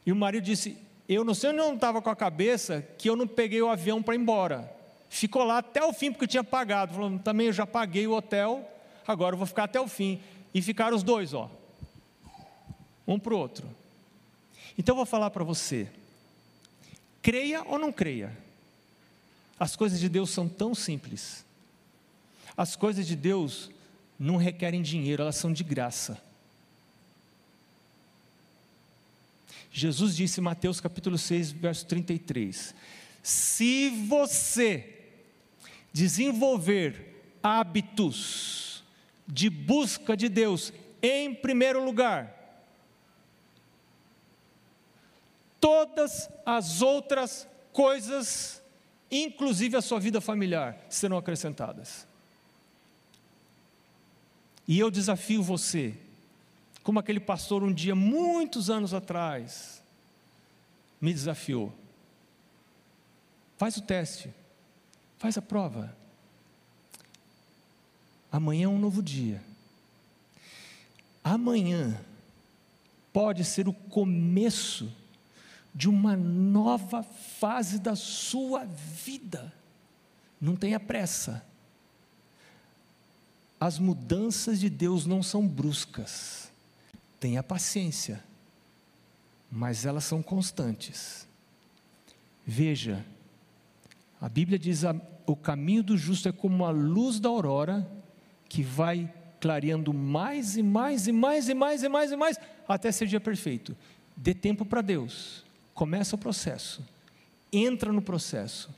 E 0.05 0.13
o 0.13 0.17
marido 0.17 0.45
disse: 0.45 0.77
Eu 1.09 1.25
não 1.25 1.35
sei 1.35 1.51
onde 1.51 1.61
eu 1.61 1.75
estava 1.75 2.03
com 2.03 2.11
a 2.11 2.17
cabeça 2.17 2.87
que 2.99 3.09
eu 3.09 3.17
não 3.17 3.27
peguei 3.27 3.63
o 3.63 3.69
avião 3.69 4.03
para 4.03 4.15
ir 4.15 4.19
embora. 4.19 4.76
Ficou 5.09 5.45
lá 5.45 5.59
até 5.59 5.85
o 5.85 5.93
fim, 5.93 6.11
porque 6.11 6.27
tinha 6.27 6.45
pagado. 6.45 6.95
Falou: 6.95 7.19
Também 7.19 7.47
eu 7.47 7.53
já 7.53 7.67
paguei 7.67 8.07
o 8.07 8.13
hotel, 8.13 8.69
agora 9.07 9.35
eu 9.35 9.39
vou 9.39 9.47
ficar 9.47 9.65
até 9.65 9.81
o 9.81 9.89
fim. 9.89 10.21
E 10.53 10.63
ficaram 10.63 10.97
os 10.97 11.03
dois, 11.03 11.35
ó, 11.35 11.51
um 13.07 13.19
para 13.19 13.35
o 13.35 13.39
outro. 13.39 13.69
Então 14.79 14.93
eu 14.93 14.97
vou 14.97 15.07
falar 15.07 15.31
para 15.31 15.45
você: 15.45 15.89
creia 17.23 17.63
ou 17.65 17.79
não 17.79 17.93
creia, 17.93 18.37
as 19.59 19.77
coisas 19.77 20.01
de 20.01 20.09
Deus 20.09 20.31
são 20.31 20.49
tão 20.49 20.75
simples. 20.75 21.45
As 22.57 22.75
coisas 22.75 23.07
de 23.07 23.15
Deus 23.15 23.71
não 24.19 24.37
requerem 24.37 24.81
dinheiro, 24.81 25.23
elas 25.23 25.37
são 25.37 25.53
de 25.53 25.63
graça. 25.63 26.19
Jesus 29.71 30.17
disse 30.17 30.41
em 30.41 30.43
Mateus 30.43 30.81
capítulo 30.81 31.19
6, 31.19 31.53
verso 31.53 31.85
33: 31.87 32.75
Se 33.23 33.91
você 34.09 34.96
desenvolver 35.97 37.39
hábitos 37.43 38.85
de 39.27 39.49
busca 39.49 40.15
de 40.15 40.29
Deus 40.29 40.71
em 41.01 41.35
primeiro 41.35 41.83
lugar, 41.83 42.37
todas 45.59 46.29
as 46.45 46.83
outras 46.83 47.49
coisas, 47.73 48.63
inclusive 49.11 49.75
a 49.75 49.81
sua 49.81 49.99
vida 49.99 50.21
familiar, 50.21 50.85
serão 50.91 51.17
acrescentadas. 51.17 52.07
E 54.69 54.79
eu 54.79 54.91
desafio 54.91 55.43
você, 55.43 55.97
como 56.83 56.99
aquele 56.99 57.21
pastor 57.21 57.63
um 57.63 57.73
dia, 57.73 57.95
muitos 57.95 58.69
anos 58.69 58.93
atrás, 58.93 59.83
me 61.01 61.15
desafiou. 61.15 61.73
Faz 63.57 63.79
o 63.79 63.81
teste, 63.81 64.31
faz 65.27 65.37
a 65.37 65.43
prova. 65.43 65.97
Amanhã 68.31 68.67
é 68.67 68.69
um 68.69 68.79
novo 68.79 69.03
dia. 69.03 69.43
Amanhã 71.25 72.01
pode 73.13 73.45
ser 73.45 73.67
o 73.67 73.73
começo 73.73 74.89
de 75.75 75.89
uma 75.89 76.17
nova 76.17 77.03
fase 77.03 77.81
da 77.81 77.97
sua 77.97 78.65
vida. 78.67 79.53
Não 80.41 80.55
tenha 80.55 80.79
pressa. 80.79 81.45
As 83.59 83.81
mudanças 83.81 84.61
de 84.61 84.71
Deus 84.71 85.07
não 85.07 85.25
são 85.25 85.45
bruscas. 85.45 86.53
Tenha 87.19 87.43
paciência. 87.43 88.23
Mas 89.51 89.85
elas 89.85 90.05
são 90.05 90.23
constantes. 90.23 91.27
Veja, 92.47 93.05
a 94.21 94.29
Bíblia 94.29 94.57
diz: 94.59 94.85
a, 94.85 94.95
o 95.27 95.35
caminho 95.35 95.83
do 95.83 95.97
justo 95.97 96.29
é 96.29 96.33
como 96.33 96.65
a 96.65 96.71
luz 96.71 97.19
da 97.19 97.29
aurora 97.29 97.91
que 98.49 98.63
vai 98.63 99.13
clareando 99.41 99.93
mais 99.93 100.57
e 100.57 100.63
mais 100.63 101.07
e 101.07 101.13
mais 101.13 101.49
e 101.49 101.55
mais 101.55 101.83
e 101.83 101.89
mais 101.89 102.13
e 102.13 102.17
mais 102.17 102.39
até 102.67 102.91
ser 102.91 103.07
dia 103.07 103.21
perfeito. 103.21 103.77
Dê 104.17 104.33
tempo 104.33 104.65
para 104.65 104.81
Deus. 104.81 105.45
Começa 105.75 106.17
o 106.17 106.19
processo. 106.19 106.83
Entra 107.53 107.93
no 107.93 108.01
processo. 108.01 108.71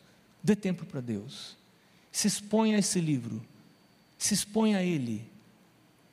Dê 0.43 0.57
tempo 0.57 0.85
para 0.85 1.01
Deus. 1.01 1.57
Se 2.11 2.27
exponha 2.27 2.77
a 2.77 2.81
esse 2.81 3.01
livro. 3.01 3.45
Se 4.17 4.35
exponha 4.35 4.79
a 4.79 4.83
Ele. 4.83 5.25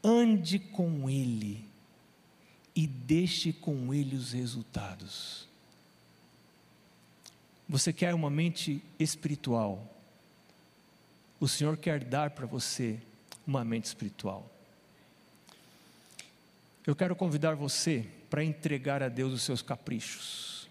Ande 0.04 0.60
com 0.60 1.10
Ele. 1.10 1.66
E 2.76 2.86
deixe 2.86 3.52
com 3.52 3.94
Ele 3.94 4.16
os 4.16 4.34
resultados. 4.34 5.48
Você 7.68 7.92
quer 7.92 8.14
uma 8.14 8.30
mente 8.30 8.84
espiritual? 9.00 9.95
O 11.40 11.48
Senhor 11.48 11.78
quer 11.78 12.04
dar 12.04 12.32
para 12.32 12.46
você 12.46 13.00
uma 13.46 13.64
mente 13.64 13.86
espiritual. 13.86 14.50
Eu 16.86 16.96
quero 16.96 17.16
convidar 17.16 17.56
você 17.56 18.08
para 18.30 18.44
entregar 18.44 19.02
a 19.02 19.10
Deus 19.10 19.34
os 19.34 19.42
seus 19.42 19.62
caprichos. 19.62 20.70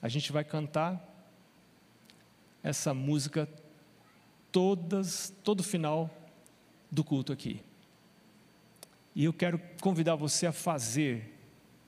A 0.00 0.08
gente 0.08 0.32
vai 0.32 0.44
cantar 0.44 1.04
essa 2.62 2.94
música 2.94 3.48
todas, 4.50 5.32
todo 5.44 5.62
final 5.62 6.10
do 6.90 7.04
culto 7.04 7.32
aqui. 7.32 7.60
E 9.14 9.24
eu 9.24 9.32
quero 9.32 9.60
convidar 9.80 10.14
você 10.14 10.46
a 10.46 10.52
fazer 10.52 11.34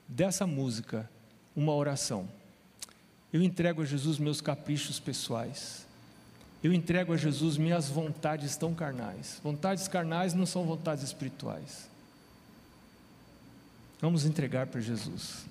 dessa 0.07 0.45
música 0.45 1.09
uma 1.55 1.73
oração. 1.73 2.29
Eu 3.31 3.41
entrego 3.41 3.81
a 3.81 3.85
Jesus 3.85 4.19
meus 4.19 4.41
caprichos 4.41 4.99
pessoais. 4.99 5.87
Eu 6.63 6.71
entrego 6.71 7.13
a 7.13 7.17
Jesus 7.17 7.57
minhas 7.57 7.89
vontades 7.89 8.55
tão 8.55 8.73
carnais. 8.73 9.39
Vontades 9.43 9.87
carnais 9.87 10.33
não 10.33 10.45
são 10.45 10.63
vontades 10.63 11.03
espirituais. 11.03 11.89
Vamos 13.99 14.25
entregar 14.25 14.67
para 14.67 14.81
Jesus. 14.81 15.45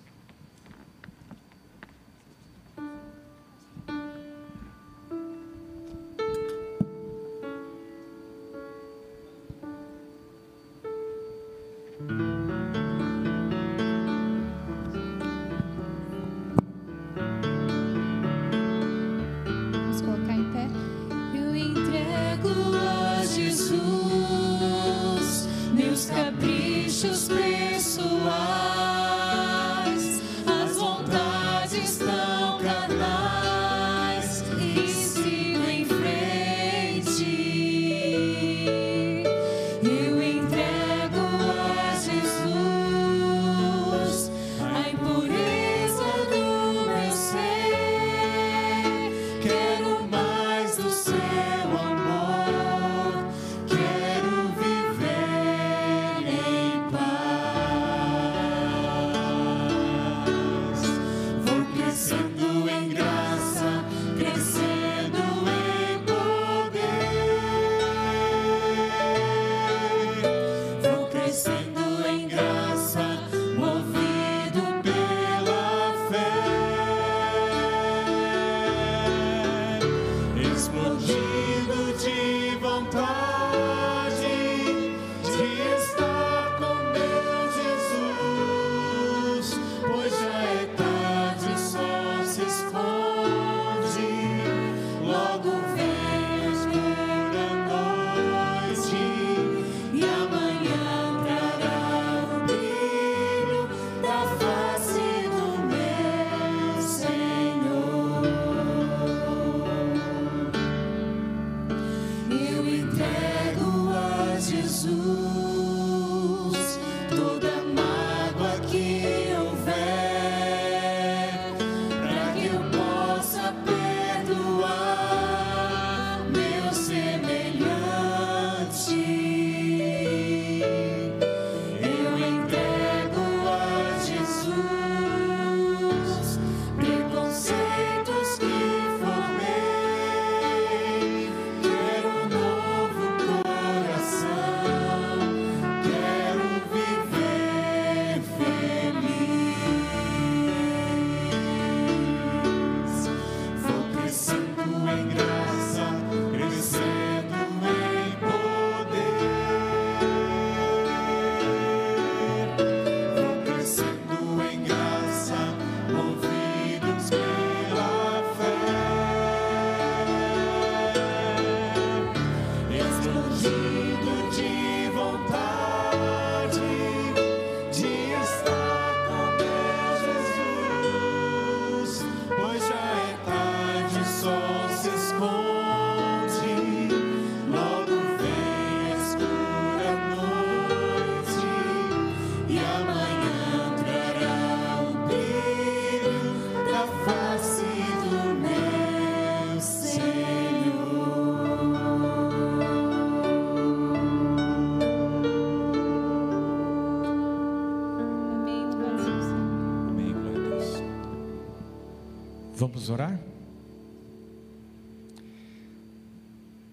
Vamos 212.60 212.90
orar? 212.90 213.18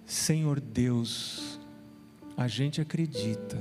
Senhor 0.06 0.60
Deus, 0.60 1.58
a 2.36 2.46
gente 2.46 2.82
acredita 2.82 3.56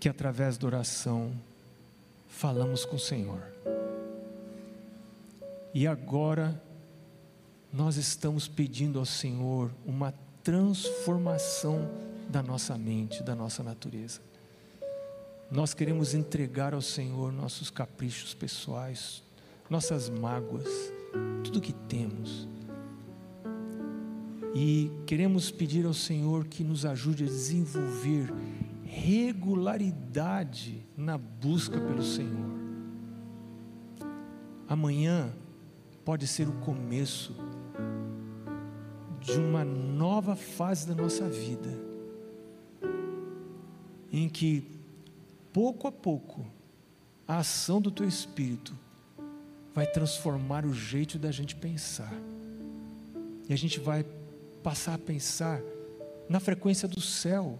que 0.00 0.08
através 0.08 0.58
da 0.58 0.66
oração 0.66 1.32
falamos 2.26 2.84
com 2.84 2.96
o 2.96 2.98
Senhor. 2.98 3.40
E 5.72 5.86
agora 5.86 6.60
nós 7.72 7.94
estamos 7.94 8.48
pedindo 8.48 8.98
ao 8.98 9.06
Senhor 9.06 9.70
uma 9.86 10.12
transformação 10.42 11.88
da 12.28 12.42
nossa 12.42 12.76
mente, 12.76 13.22
da 13.22 13.36
nossa 13.36 13.62
natureza. 13.62 14.20
Nós 15.48 15.72
queremos 15.72 16.14
entregar 16.14 16.74
ao 16.74 16.82
Senhor 16.82 17.32
nossos 17.32 17.70
caprichos 17.70 18.34
pessoais, 18.34 19.22
nossas 19.72 20.10
mágoas, 20.10 20.68
tudo 21.42 21.58
que 21.58 21.72
temos. 21.72 22.46
E 24.54 24.90
queremos 25.06 25.50
pedir 25.50 25.86
ao 25.86 25.94
Senhor 25.94 26.44
que 26.44 26.62
nos 26.62 26.84
ajude 26.84 27.24
a 27.24 27.26
desenvolver 27.26 28.30
regularidade 28.84 30.86
na 30.94 31.16
busca 31.16 31.80
pelo 31.80 32.02
Senhor. 32.02 32.52
Amanhã 34.68 35.32
pode 36.04 36.26
ser 36.26 36.50
o 36.50 36.60
começo 36.60 37.34
de 39.20 39.38
uma 39.38 39.64
nova 39.64 40.36
fase 40.36 40.86
da 40.86 40.94
nossa 40.94 41.30
vida, 41.30 41.70
em 44.12 44.28
que 44.28 44.70
pouco 45.50 45.88
a 45.88 45.92
pouco 45.92 46.44
a 47.26 47.38
ação 47.38 47.80
do 47.80 47.90
teu 47.90 48.06
espírito 48.06 48.81
vai 49.74 49.86
transformar 49.86 50.66
o 50.66 50.74
jeito 50.74 51.18
da 51.18 51.30
gente 51.30 51.56
pensar. 51.56 52.12
E 53.48 53.52
a 53.52 53.56
gente 53.56 53.80
vai 53.80 54.04
passar 54.62 54.94
a 54.94 54.98
pensar 54.98 55.60
na 56.28 56.38
frequência 56.38 56.86
do 56.86 57.00
céu, 57.00 57.58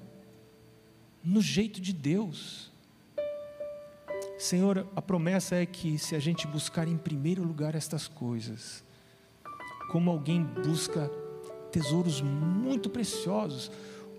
no 1.25 1.41
jeito 1.41 1.81
de 1.81 1.93
Deus. 1.93 2.71
Senhor, 4.39 4.87
a 4.95 5.03
promessa 5.03 5.57
é 5.57 5.67
que 5.67 5.99
se 5.99 6.15
a 6.15 6.19
gente 6.19 6.47
buscar 6.47 6.87
em 6.87 6.97
primeiro 6.97 7.43
lugar 7.43 7.75
estas 7.75 8.09
coisas, 8.09 8.85
como 9.91 10.11
alguém 10.11 10.43
busca 10.43 11.11
tesouros 11.71 12.21
muito 12.21 12.91
preciosos, 12.91 13.71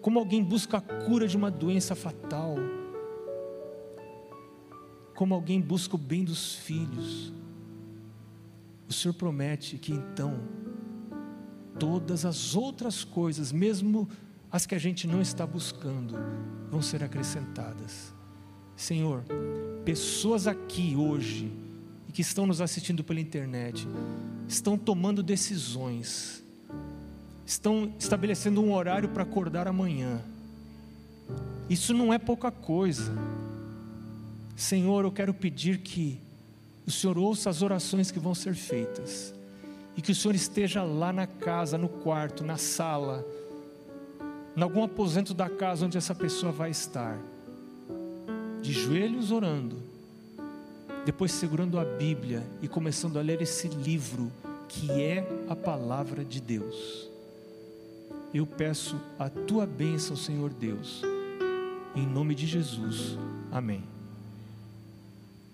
como 0.01 0.19
alguém 0.19 0.43
busca 0.43 0.77
a 0.77 0.81
cura 0.81 1.27
de 1.27 1.37
uma 1.37 1.51
doença 1.51 1.95
fatal, 1.95 2.55
como 5.15 5.33
alguém 5.33 5.61
busca 5.61 5.95
o 5.95 5.99
bem 5.99 6.23
dos 6.23 6.55
filhos, 6.55 7.31
o 8.89 8.93
Senhor 8.93 9.13
promete 9.13 9.77
que 9.77 9.91
então 9.91 10.39
todas 11.79 12.25
as 12.25 12.55
outras 12.55 13.03
coisas, 13.03 13.51
mesmo 13.51 14.07
as 14.51 14.65
que 14.65 14.75
a 14.75 14.79
gente 14.79 15.07
não 15.07 15.21
está 15.21 15.45
buscando, 15.47 16.15
vão 16.69 16.81
ser 16.81 17.03
acrescentadas. 17.03 18.13
Senhor, 18.75 19.23
pessoas 19.83 20.47
aqui 20.47 20.95
hoje 20.95 21.51
e 22.07 22.11
que 22.11 22.21
estão 22.21 22.45
nos 22.45 22.61
assistindo 22.61 23.03
pela 23.03 23.19
internet 23.19 23.87
estão 24.47 24.77
tomando 24.77 25.23
decisões, 25.23 26.43
estão 27.45 27.91
estabelecendo 27.97 28.61
um 28.61 28.73
horário 28.73 29.09
para 29.09 29.23
acordar 29.23 29.67
amanhã. 29.67 30.21
Isso 31.69 31.93
não 31.93 32.13
é 32.13 32.19
pouca 32.19 32.51
coisa. 32.51 33.11
Senhor, 34.55 35.03
eu 35.05 35.11
quero 35.11 35.33
pedir 35.33 35.79
que 35.79 36.19
o 36.85 36.91
Senhor 36.91 37.17
ouça 37.17 37.49
as 37.49 37.61
orações 37.61 38.11
que 38.11 38.19
vão 38.19 38.35
ser 38.35 38.53
feitas 38.55 39.33
e 39.95 40.01
que 40.01 40.11
o 40.11 40.15
Senhor 40.15 40.35
esteja 40.35 40.83
lá 40.83 41.13
na 41.13 41.27
casa, 41.27 41.77
no 41.77 41.87
quarto, 41.87 42.43
na 42.43 42.57
sala, 42.57 43.25
em 44.55 44.61
algum 44.61 44.83
aposento 44.83 45.33
da 45.33 45.49
casa 45.49 45.85
onde 45.85 45.97
essa 45.97 46.13
pessoa 46.13 46.51
vai 46.51 46.71
estar, 46.71 47.17
de 48.61 48.71
joelhos 48.71 49.31
orando, 49.31 49.77
depois 51.05 51.31
segurando 51.31 51.79
a 51.79 51.85
Bíblia 51.85 52.43
e 52.61 52.67
começando 52.67 53.17
a 53.17 53.21
ler 53.21 53.41
esse 53.41 53.67
livro 53.67 54.31
que 54.67 54.89
é 54.91 55.27
a 55.47 55.55
palavra 55.55 56.23
de 56.23 56.41
Deus. 56.41 57.09
Eu 58.33 58.47
peço 58.47 58.99
a 59.19 59.29
tua 59.29 59.65
bênção, 59.65 60.15
Senhor 60.15 60.51
Deus, 60.51 61.03
em 61.95 62.05
nome 62.05 62.33
de 62.33 62.47
Jesus. 62.47 63.17
Amém. 63.51 63.92